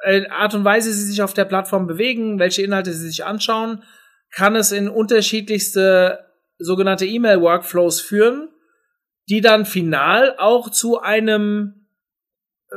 [0.02, 3.82] äh, Art und Weise sie sich auf der Plattform bewegen, welche Inhalte sie sich anschauen.
[4.30, 6.24] Kann es in unterschiedlichste
[6.58, 8.48] sogenannte E-Mail-Workflows führen,
[9.28, 11.86] die dann final auch zu einem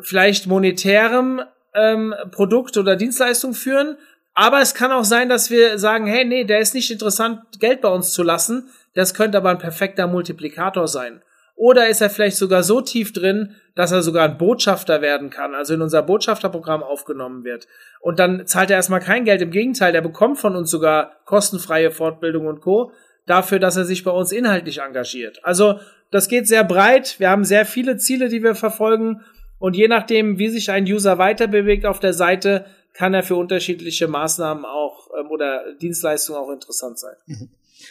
[0.02, 1.42] vielleicht monetärem
[1.74, 3.98] ähm, Produkt oder Dienstleistung führen,
[4.40, 7.82] aber es kann auch sein, dass wir sagen, hey, nee, der ist nicht interessant, Geld
[7.82, 8.70] bei uns zu lassen.
[8.94, 11.24] Das könnte aber ein perfekter Multiplikator sein.
[11.56, 15.56] Oder ist er vielleicht sogar so tief drin, dass er sogar ein Botschafter werden kann,
[15.56, 17.68] also in unser Botschafterprogramm aufgenommen wird.
[18.00, 19.42] Und dann zahlt er erstmal kein Geld.
[19.42, 22.92] Im Gegenteil, der bekommt von uns sogar kostenfreie Fortbildung und Co.
[23.28, 25.40] dafür, dass er sich bei uns inhaltlich engagiert.
[25.44, 27.20] Also das geht sehr breit.
[27.20, 29.22] Wir haben sehr viele Ziele, die wir verfolgen.
[29.60, 33.36] Und je nachdem, wie sich ein User weiter bewegt auf der Seite, kann er für
[33.36, 37.16] unterschiedliche Maßnahmen auch ähm, oder Dienstleistungen auch interessant sein.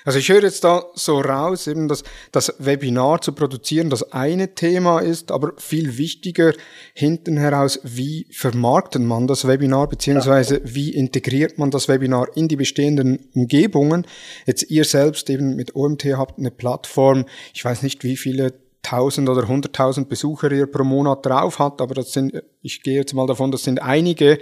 [0.05, 4.55] Also ich höre jetzt da so raus, eben, dass das Webinar zu produzieren das eine
[4.55, 6.53] Thema ist, aber viel wichtiger
[6.95, 12.57] hinten heraus, wie vermarktet man das Webinar, beziehungsweise wie integriert man das Webinar in die
[12.57, 14.07] bestehenden Umgebungen.
[14.47, 17.25] Jetzt ihr selbst eben mit OMT habt eine Plattform,
[17.55, 18.53] ich weiß nicht, wie viele
[18.87, 23.15] 1000 oder 100.000 Besucher ihr pro Monat drauf hat, aber das sind, ich gehe jetzt
[23.15, 24.39] mal davon, das sind einige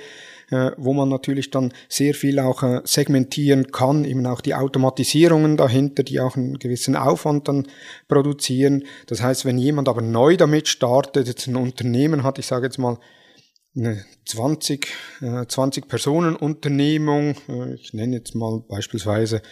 [0.55, 5.57] äh, wo man natürlich dann sehr viel auch äh, segmentieren kann, eben auch die Automatisierungen
[5.57, 7.67] dahinter, die auch einen gewissen Aufwand dann
[8.07, 8.85] produzieren.
[9.09, 12.79] Das heißt, wenn jemand aber neu damit startet, jetzt ein Unternehmen hat, ich sage jetzt
[12.79, 12.99] mal
[13.77, 14.87] eine 20,
[15.23, 19.43] äh, 20 Personen Unternehmung, äh, ich nenne jetzt mal beispielsweise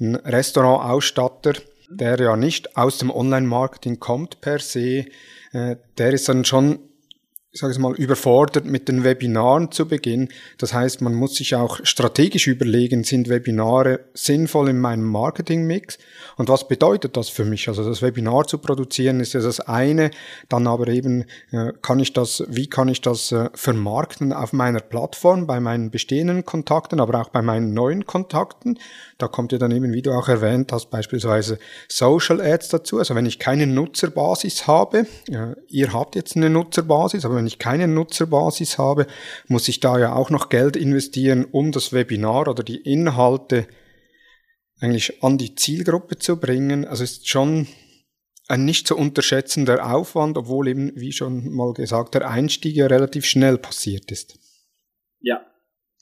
[0.00, 1.52] einen Restaurantausstatter,
[1.90, 5.04] der ja nicht aus dem Online-Marketing kommt per se,
[5.52, 6.78] äh, der ist dann schon
[7.58, 10.28] sage es mal, überfordert mit den Webinaren zu Beginn.
[10.58, 15.98] Das heißt, man muss sich auch strategisch überlegen, sind Webinare sinnvoll in meinem Marketingmix?
[16.36, 17.68] Und was bedeutet das für mich?
[17.68, 20.10] Also das Webinar zu produzieren ist ja das eine,
[20.48, 24.80] dann aber eben äh, kann ich das, wie kann ich das äh, vermarkten auf meiner
[24.80, 28.78] Plattform, bei meinen bestehenden Kontakten, aber auch bei meinen neuen Kontakten.
[29.18, 32.98] Da kommt ja dann eben, wie du auch erwähnt hast, beispielsweise Social Ads dazu.
[32.98, 35.06] Also wenn ich keine Nutzerbasis habe,
[35.68, 39.06] ihr habt jetzt eine Nutzerbasis, aber wenn ich keine Nutzerbasis habe,
[39.48, 43.66] muss ich da ja auch noch Geld investieren, um das Webinar oder die Inhalte
[44.80, 46.84] eigentlich an die Zielgruppe zu bringen.
[46.84, 47.66] Also ist schon
[48.48, 53.24] ein nicht zu unterschätzender Aufwand, obwohl eben, wie schon mal gesagt, der Einstieg ja relativ
[53.24, 54.38] schnell passiert ist.
[55.20, 55.44] Ja.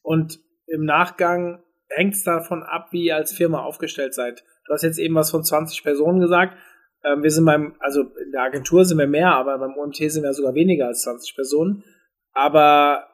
[0.03, 4.45] Und im Nachgang hängt es davon ab, wie ihr als Firma aufgestellt seid.
[4.66, 6.57] Du hast jetzt eben was von 20 Personen gesagt.
[7.05, 10.22] Ähm, wir sind beim, also in der Agentur sind wir mehr, aber beim OMT sind
[10.22, 11.84] wir sogar weniger als 20 Personen.
[12.32, 13.07] Aber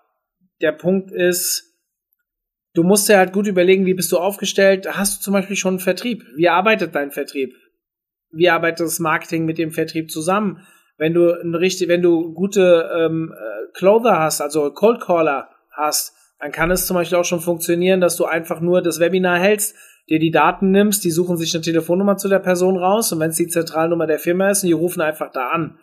[0.61, 1.77] der Punkt ist,
[2.75, 4.87] du musst dir halt gut überlegen, wie bist du aufgestellt.
[4.97, 6.25] Hast du zum Beispiel schon einen Vertrieb?
[6.37, 7.55] Wie arbeitet dein Vertrieb?
[8.31, 10.65] Wie arbeitet das Marketing mit dem Vertrieb zusammen?
[10.97, 16.15] Wenn du ein richtig, wenn du gute ähm, äh, Clother hast, also Cold Caller hast,
[16.39, 19.77] dann kann es zum Beispiel auch schon funktionieren, dass du einfach nur das Webinar hältst,
[20.11, 23.31] dir die Daten nimmst, die suchen sich eine Telefonnummer zu der Person raus und wenn
[23.31, 25.79] es die Zentralnummer der Firma ist, und die rufen einfach da an.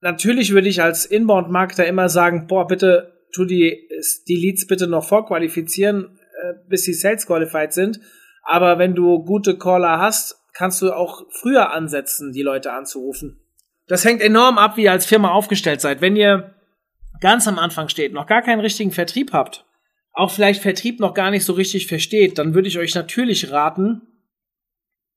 [0.00, 3.88] Natürlich würde ich als Inbound-Marketer immer sagen, boah, bitte tu die,
[4.28, 8.00] die Leads bitte noch vorqualifizieren, äh, bis sie sales qualified sind.
[8.42, 13.40] Aber wenn du gute Caller hast, kannst du auch früher ansetzen, die Leute anzurufen.
[13.88, 16.00] Das hängt enorm ab, wie ihr als Firma aufgestellt seid.
[16.00, 16.54] Wenn ihr
[17.20, 19.65] ganz am Anfang steht, noch gar keinen richtigen Vertrieb habt,
[20.16, 24.00] auch vielleicht Vertrieb noch gar nicht so richtig versteht, dann würde ich euch natürlich raten,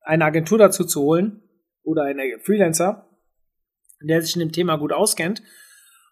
[0.01, 1.41] eine Agentur dazu zu holen
[1.83, 3.07] oder einen Freelancer,
[4.01, 5.41] der sich in dem Thema gut auskennt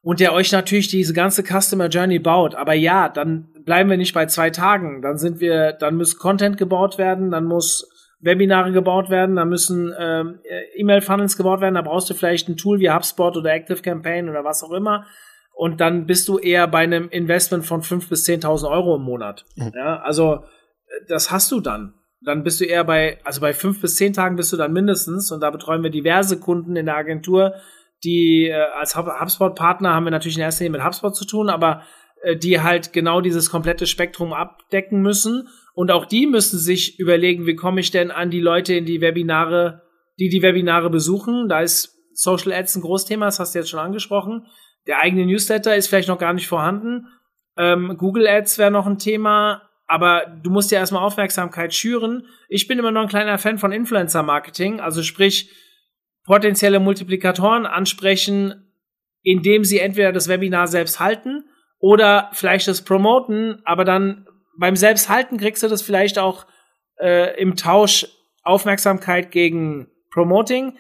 [0.01, 2.55] und der euch natürlich diese ganze Customer Journey baut.
[2.55, 5.01] Aber ja, dann bleiben wir nicht bei zwei Tagen.
[5.01, 7.89] Dann sind wir, dann muss Content gebaut werden, dann muss
[8.21, 10.39] Webinare gebaut werden, dann müssen ähm,
[10.75, 11.75] E-Mail-Funnels gebaut werden.
[11.75, 15.05] Da brauchst du vielleicht ein Tool wie HubSpot oder Active Campaign oder was auch immer
[15.57, 19.43] und dann bist du eher bei einem Investment von 5.000 bis 10.000 Euro im Monat.
[19.55, 19.71] Mhm.
[19.75, 20.43] Ja, also
[21.07, 21.95] das hast du dann.
[22.21, 25.31] Dann bist du eher bei, also bei fünf bis zehn Tagen bist du dann mindestens
[25.31, 27.55] und da betreuen wir diverse Kunden in der Agentur,
[28.03, 31.81] die äh, als HubSpot-Partner haben wir natürlich in erster Linie mit HubSpot zu tun, aber
[32.21, 37.47] äh, die halt genau dieses komplette Spektrum abdecken müssen und auch die müssen sich überlegen,
[37.47, 39.81] wie komme ich denn an die Leute in die Webinare,
[40.19, 41.49] die die Webinare besuchen.
[41.49, 44.45] Da ist Social Ads ein Großthema, das hast du jetzt schon angesprochen.
[44.87, 47.07] Der eigene Newsletter ist vielleicht noch gar nicht vorhanden.
[47.57, 52.25] Ähm, Google Ads wäre noch ein Thema, aber du musst ja erstmal Aufmerksamkeit schüren.
[52.49, 55.51] Ich bin immer noch ein kleiner Fan von Influencer Marketing, also sprich
[56.25, 58.73] potenzielle Multiplikatoren ansprechen,
[59.23, 61.45] indem sie entweder das Webinar selbst halten
[61.79, 64.27] oder vielleicht das promoten, aber dann
[64.57, 66.45] beim Selbsthalten kriegst du das vielleicht auch
[66.99, 68.07] äh, im Tausch
[68.43, 70.77] Aufmerksamkeit gegen Promoting.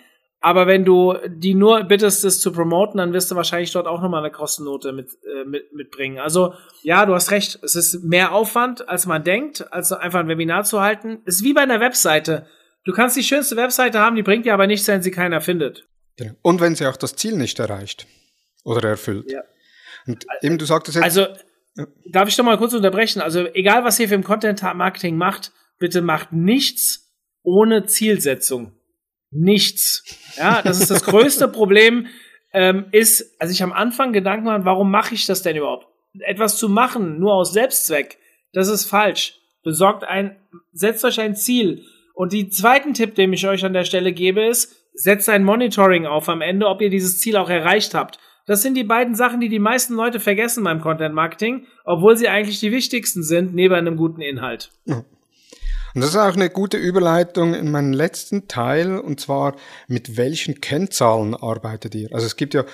[0.47, 4.01] Aber wenn du die nur bittest, das zu promoten, dann wirst du wahrscheinlich dort auch
[4.01, 6.19] nochmal eine Kostennote mit, äh, mit, mitbringen.
[6.19, 10.29] Also ja, du hast recht, es ist mehr Aufwand, als man denkt, als einfach ein
[10.29, 11.21] Webinar zu halten.
[11.25, 12.47] Es ist wie bei einer Webseite.
[12.85, 15.85] Du kannst die schönste Webseite haben, die bringt dir aber nichts, wenn sie keiner findet.
[16.43, 18.07] Und wenn sie auch das Ziel nicht erreicht
[18.63, 19.29] oder erfüllt.
[19.29, 19.41] Ja.
[20.05, 21.03] Und eben du sagtest jetzt.
[21.03, 21.27] Also,
[22.09, 23.21] darf ich doch mal kurz unterbrechen?
[23.21, 27.11] Also, egal was ihr für im Content Marketing macht, bitte macht nichts
[27.43, 28.76] ohne Zielsetzung
[29.37, 30.03] nichts.
[30.37, 32.07] Ja, das ist das größte Problem,
[32.53, 35.87] ähm, ist, als ich am Anfang Gedanken hatte, warum mache ich das denn überhaupt?
[36.19, 38.17] Etwas zu machen, nur aus Selbstzweck,
[38.53, 39.39] das ist falsch.
[39.63, 40.37] Besorgt ein,
[40.71, 41.83] setzt euch ein Ziel.
[42.13, 46.05] Und die zweiten Tipp, den ich euch an der Stelle gebe, ist, setzt ein Monitoring
[46.07, 48.17] auf am Ende, ob ihr dieses Ziel auch erreicht habt.
[48.47, 52.29] Das sind die beiden Sachen, die die meisten Leute vergessen beim Content Marketing, obwohl sie
[52.29, 54.71] eigentlich die wichtigsten sind, neben einem guten Inhalt.
[54.85, 55.03] Ja.
[55.97, 59.55] Und das ist auch eine gute Überleitung in meinen letzten Teil, und zwar
[59.87, 62.13] mit welchen Kennzahlen arbeitet ihr?
[62.13, 62.65] Also es gibt ja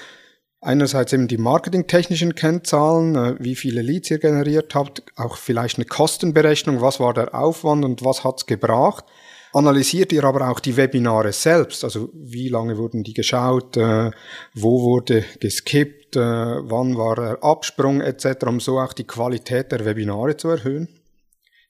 [0.60, 5.86] einerseits eben die marketingtechnischen Kennzahlen, äh, wie viele Leads ihr generiert habt, auch vielleicht eine
[5.86, 9.06] Kostenberechnung, was war der Aufwand und was hat's gebracht.
[9.54, 14.12] Analysiert ihr aber auch die Webinare selbst, also wie lange wurden die geschaut, äh,
[14.54, 19.86] wo wurde geskippt, äh, wann war der Absprung etc., um so auch die Qualität der
[19.86, 20.90] Webinare zu erhöhen?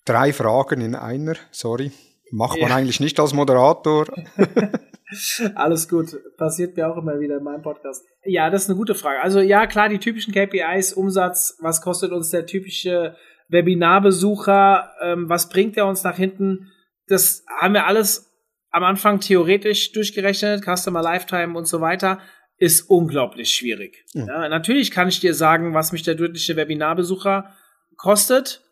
[0.05, 1.91] Drei Fragen in einer, sorry.
[2.31, 2.75] Macht man ja.
[2.75, 4.05] eigentlich nicht als Moderator.
[5.55, 6.17] Alles gut.
[6.37, 8.03] Passiert mir auch immer wieder in meinem Podcast.
[8.23, 9.21] Ja, das ist eine gute Frage.
[9.21, 13.15] Also ja, klar, die typischen KPIs, Umsatz, was kostet uns der typische
[13.49, 16.71] Webinarbesucher, ähm, was bringt er uns nach hinten?
[17.07, 18.31] Das haben wir alles
[18.71, 22.19] am Anfang theoretisch durchgerechnet, Customer Lifetime und so weiter,
[22.57, 24.03] ist unglaublich schwierig.
[24.13, 24.25] Ja.
[24.25, 27.53] Ja, natürlich kann ich dir sagen, was mich der durchschnittliche Webinarbesucher
[27.97, 28.63] kostet.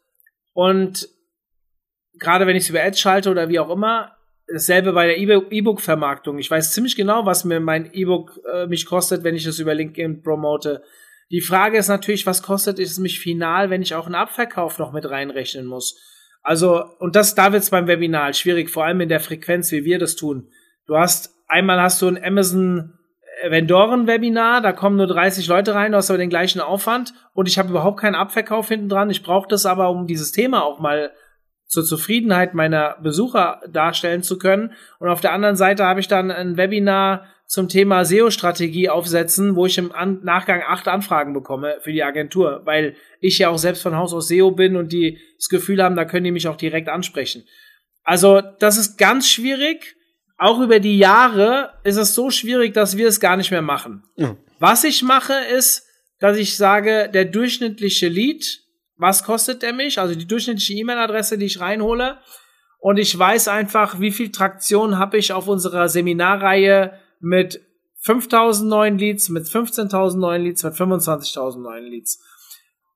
[0.54, 1.08] Und
[2.20, 4.16] gerade wenn ich es über Ads schalte oder wie auch immer,
[4.48, 6.38] dasselbe bei der E-Book-Vermarktung.
[6.38, 9.74] Ich weiß ziemlich genau, was mir mein E-Book äh, mich kostet, wenn ich es über
[9.74, 10.84] LinkedIn promote.
[11.30, 14.92] Die Frage ist natürlich, was kostet es mich final, wenn ich auch einen Abverkauf noch
[14.92, 15.98] mit reinrechnen muss?
[16.44, 19.86] Also, und das, da wird es beim Webinar schwierig, vor allem in der Frequenz, wie
[19.86, 20.50] wir das tun.
[20.88, 22.98] Du hast, einmal hast du ein Amazon
[23.48, 27.58] Vendoren-Webinar, da kommen nur 30 Leute rein, du hast aber den gleichen Aufwand und ich
[27.58, 29.10] habe überhaupt keinen Abverkauf hinten dran.
[29.10, 31.12] Ich brauche das aber, um dieses Thema auch mal
[31.72, 34.74] zur Zufriedenheit meiner Besucher darstellen zu können.
[35.00, 39.66] Und auf der anderen Seite habe ich dann ein Webinar zum Thema SEO-Strategie aufsetzen, wo
[39.66, 43.84] ich im An Nachgang acht Anfragen bekomme für die Agentur, weil ich ja auch selbst
[43.84, 46.58] von Haus aus SEO bin und die das Gefühl haben, da können die mich auch
[46.58, 47.46] direkt ansprechen.
[48.04, 49.96] Also das ist ganz schwierig.
[50.38, 54.04] Auch über die Jahre ist es so schwierig, dass wir es gar nicht mehr machen.
[54.18, 54.36] Ja.
[54.60, 55.88] Was ich mache, ist,
[56.20, 58.61] dass ich sage, der durchschnittliche Lead
[59.02, 62.20] was kostet der mich, also die durchschnittliche E-Mail-Adresse, die ich reinhole.
[62.78, 67.60] Und ich weiß einfach, wie viel Traktion habe ich auf unserer Seminarreihe mit
[68.04, 72.24] 5000 neuen Leads, mit 15.000 neuen Leads, mit 25.000 neuen Leads.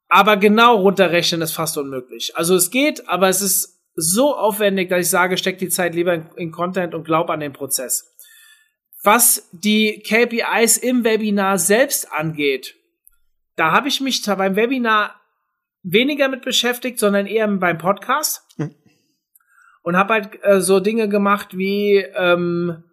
[0.07, 2.37] Aber genau runterrechnen ist fast unmöglich.
[2.37, 6.13] Also es geht, aber es ist so aufwendig, dass ich sage, steck die Zeit lieber
[6.13, 8.15] in, in Content und glaub an den Prozess.
[9.01, 12.75] Was die KPIs im Webinar selbst angeht,
[13.55, 15.19] da habe ich mich beim Webinar
[15.85, 18.43] weniger mit beschäftigt, sondern eher beim Podcast.
[18.57, 18.75] Mhm.
[19.83, 22.83] Und habe halt äh, so Dinge gemacht wie, ähm,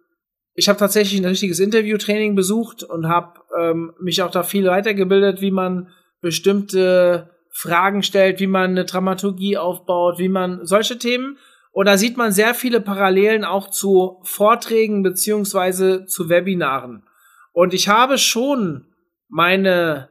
[0.53, 5.41] ich habe tatsächlich ein richtiges Interviewtraining besucht und habe ähm, mich auch da viel weitergebildet,
[5.41, 5.89] wie man
[6.21, 11.37] bestimmte Fragen stellt, wie man eine Dramaturgie aufbaut, wie man solche Themen.
[11.71, 17.07] Und da sieht man sehr viele Parallelen auch zu Vorträgen beziehungsweise zu Webinaren.
[17.51, 18.85] Und ich habe schon
[19.27, 20.09] meine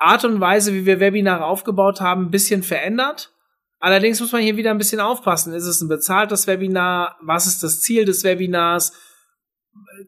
[0.00, 3.32] Art und Weise, wie wir Webinare aufgebaut haben, ein bisschen verändert.
[3.78, 5.52] Allerdings muss man hier wieder ein bisschen aufpassen.
[5.54, 7.16] Ist es ein bezahltes Webinar?
[7.22, 8.92] Was ist das Ziel des Webinars?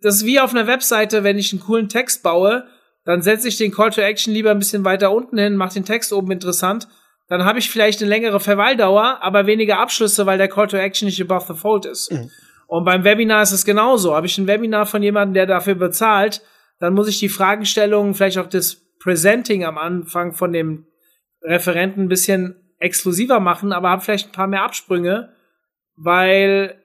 [0.01, 2.67] Das ist wie auf einer Webseite, wenn ich einen coolen Text baue,
[3.05, 5.85] dann setze ich den Call to Action lieber ein bisschen weiter unten hin, mache den
[5.85, 6.89] Text oben interessant.
[7.29, 11.07] Dann habe ich vielleicht eine längere Verweildauer, aber weniger Abschlüsse, weil der Call to Action
[11.07, 12.13] nicht above the fold ist.
[12.13, 12.31] Mhm.
[12.67, 14.15] Und beim Webinar ist es genauso.
[14.15, 16.43] Habe ich ein Webinar von jemandem, der dafür bezahlt,
[16.79, 20.87] dann muss ich die Fragestellungen, vielleicht auch das Presenting am Anfang von dem
[21.43, 25.33] Referenten ein bisschen exklusiver machen, aber habe vielleicht ein paar mehr Absprünge,
[25.97, 26.83] weil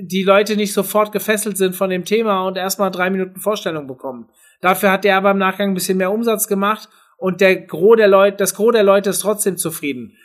[0.00, 4.28] die Leute nicht sofort gefesselt sind von dem Thema und erstmal drei Minuten Vorstellung bekommen.
[4.60, 8.08] Dafür hat der aber im Nachgang ein bisschen mehr Umsatz gemacht und der Gros der
[8.08, 10.16] Leute, das Gros der Leute ist trotzdem zufrieden.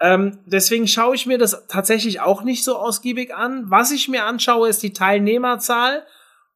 [0.00, 3.64] Ähm, deswegen schaue ich mir das tatsächlich auch nicht so ausgiebig an.
[3.68, 6.04] Was ich mir anschaue, ist die Teilnehmerzahl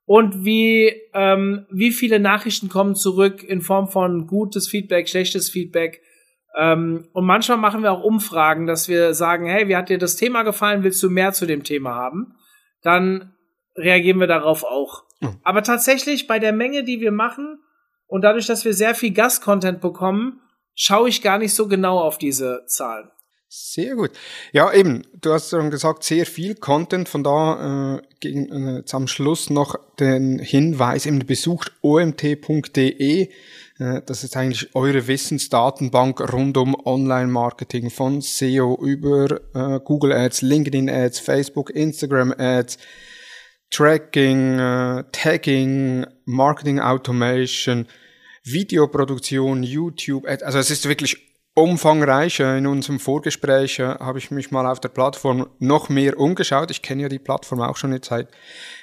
[0.07, 6.01] und wie, ähm, wie viele Nachrichten kommen zurück in Form von gutes Feedback, schlechtes Feedback.
[6.57, 10.17] Ähm, und manchmal machen wir auch Umfragen, dass wir sagen, hey, wie hat dir das
[10.17, 10.85] Thema gefallen?
[10.85, 12.35] Willst du mehr zu dem Thema haben?
[12.83, 13.35] Dann
[13.75, 15.03] reagieren wir darauf auch.
[15.21, 15.41] Mhm.
[15.43, 17.59] Aber tatsächlich bei der Menge, die wir machen
[18.07, 20.41] und dadurch, dass wir sehr viel Gastcontent bekommen,
[20.75, 23.11] schaue ich gar nicht so genau auf diese Zahlen.
[23.59, 24.11] Sehr gut.
[24.53, 29.09] Ja, eben, du hast schon gesagt, sehr viel Content, von da äh, gegen, äh, zum
[29.09, 33.23] Schluss noch den Hinweis, eben besucht omt.de.
[33.79, 40.43] Äh, das ist eigentlich eure Wissensdatenbank rund um Online-Marketing von SEO über äh, Google Ads,
[40.43, 42.77] LinkedIn Ads, Facebook, Instagram Ads,
[43.71, 47.87] Tracking, äh, Tagging, Marketing Automation,
[48.45, 50.43] Videoproduktion, YouTube, Ads.
[50.43, 51.26] also es ist wirklich
[51.57, 52.39] umfangreich.
[52.39, 56.71] In unserem Vorgespräch äh, habe ich mich mal auf der Plattform noch mehr umgeschaut.
[56.71, 58.29] Ich kenne ja die Plattform auch schon jetzt seit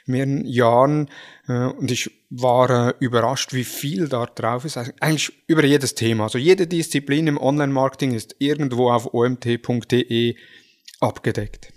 [0.05, 1.09] mehreren Jahren
[1.47, 4.77] äh, und ich war äh, überrascht, wie viel da drauf ist.
[4.77, 6.23] Eigentlich über jedes Thema.
[6.23, 10.35] Also jede Disziplin im Online-Marketing ist irgendwo auf omt.de
[10.99, 11.71] abgedeckt.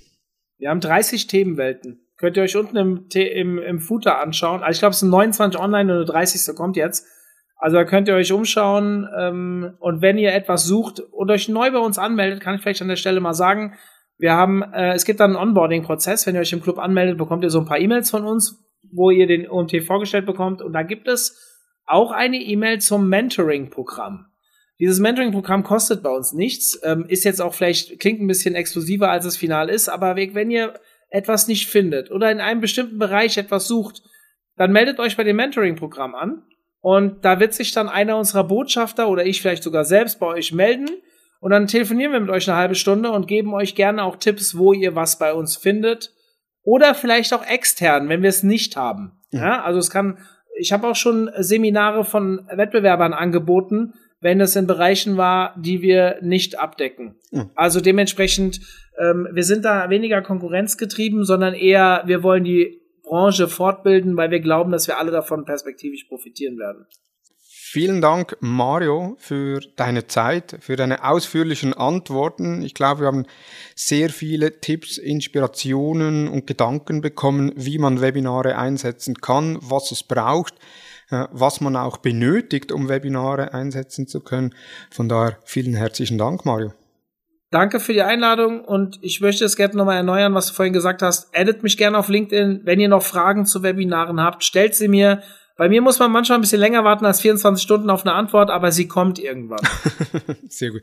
[0.58, 2.00] Wir haben 30 Themenwelten.
[2.16, 4.62] Könnt ihr euch unten im, im, im Footer anschauen.
[4.62, 6.56] Also ich glaube, es sind 29 online und der 30.
[6.56, 7.06] kommt jetzt.
[7.56, 11.70] Also da könnt ihr euch umschauen ähm, und wenn ihr etwas sucht und euch neu
[11.70, 13.74] bei uns anmeldet, kann ich vielleicht an der Stelle mal sagen,
[14.18, 16.26] wir haben, äh, es gibt dann einen Onboarding-Prozess.
[16.26, 19.10] Wenn ihr euch im Club anmeldet, bekommt ihr so ein paar E-Mails von uns, wo
[19.10, 21.42] ihr den OMT vorgestellt bekommt und da gibt es
[21.86, 24.26] auch eine E-Mail zum Mentoring-Programm.
[24.78, 29.10] Dieses Mentoring-Programm kostet bei uns nichts, ähm, ist jetzt auch vielleicht, klingt ein bisschen exklusiver,
[29.10, 30.74] als es final ist, aber wenn ihr
[31.08, 34.02] etwas nicht findet oder in einem bestimmten Bereich etwas sucht,
[34.56, 36.42] dann meldet euch bei dem Mentoring-Programm an.
[36.86, 40.52] Und da wird sich dann einer unserer Botschafter oder ich vielleicht sogar selbst bei euch
[40.52, 40.88] melden.
[41.40, 44.56] Und dann telefonieren wir mit euch eine halbe Stunde und geben euch gerne auch Tipps,
[44.56, 46.14] wo ihr was bei uns findet.
[46.62, 49.18] Oder vielleicht auch extern, wenn wir es nicht haben.
[49.32, 50.18] Ja, also es kann,
[50.60, 56.18] ich habe auch schon Seminare von Wettbewerbern angeboten, wenn es in Bereichen war, die wir
[56.22, 57.16] nicht abdecken.
[57.32, 57.50] Mhm.
[57.56, 58.60] Also dementsprechend,
[58.96, 64.40] ähm, wir sind da weniger konkurrenzgetrieben, sondern eher, wir wollen die Branche fortbilden, weil wir
[64.40, 66.86] glauben, dass wir alle davon perspektivisch profitieren werden.
[67.68, 72.62] Vielen Dank, Mario, für deine Zeit, für deine ausführlichen Antworten.
[72.62, 73.26] Ich glaube, wir haben
[73.74, 80.54] sehr viele Tipps, Inspirationen und Gedanken bekommen, wie man Webinare einsetzen kann, was es braucht,
[81.10, 84.54] äh, was man auch benötigt, um Webinare einsetzen zu können.
[84.90, 86.72] Von daher vielen herzlichen Dank, Mario.
[87.50, 91.02] Danke für die Einladung und ich möchte es gerne nochmal erneuern, was du vorhin gesagt
[91.02, 91.32] hast.
[91.34, 92.62] Addet mich gerne auf LinkedIn.
[92.64, 95.22] Wenn ihr noch Fragen zu Webinaren habt, stellt sie mir.
[95.56, 98.50] Bei mir muss man manchmal ein bisschen länger warten als 24 Stunden auf eine Antwort,
[98.50, 99.66] aber sie kommt irgendwann.
[100.48, 100.82] Sehr gut.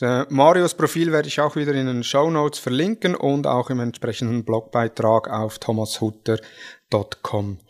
[0.00, 3.80] Äh, Marios Profil werde ich auch wieder in den Show Notes verlinken und auch im
[3.80, 7.60] entsprechenden Blogbeitrag auf thomashutter.com.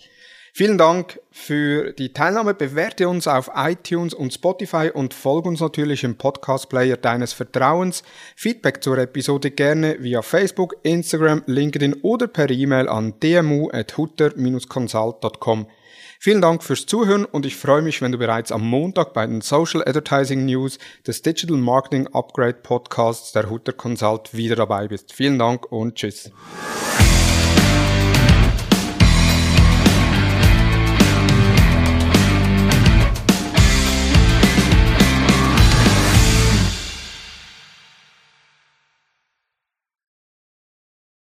[0.61, 2.53] Vielen Dank für die Teilnahme.
[2.53, 8.03] Bewerte uns auf iTunes und Spotify und folge uns natürlich im Podcast-Player deines Vertrauens.
[8.37, 15.67] Feedback zur Episode gerne via Facebook, Instagram, LinkedIn oder per E-Mail an dmu.hutter-consult.com.
[16.19, 19.41] Vielen Dank fürs Zuhören und ich freue mich, wenn du bereits am Montag bei den
[19.41, 25.15] Social Advertising News des Digital Marketing Upgrade Podcasts der Hutter Consult wieder dabei bist.
[25.15, 26.31] Vielen Dank und tschüss.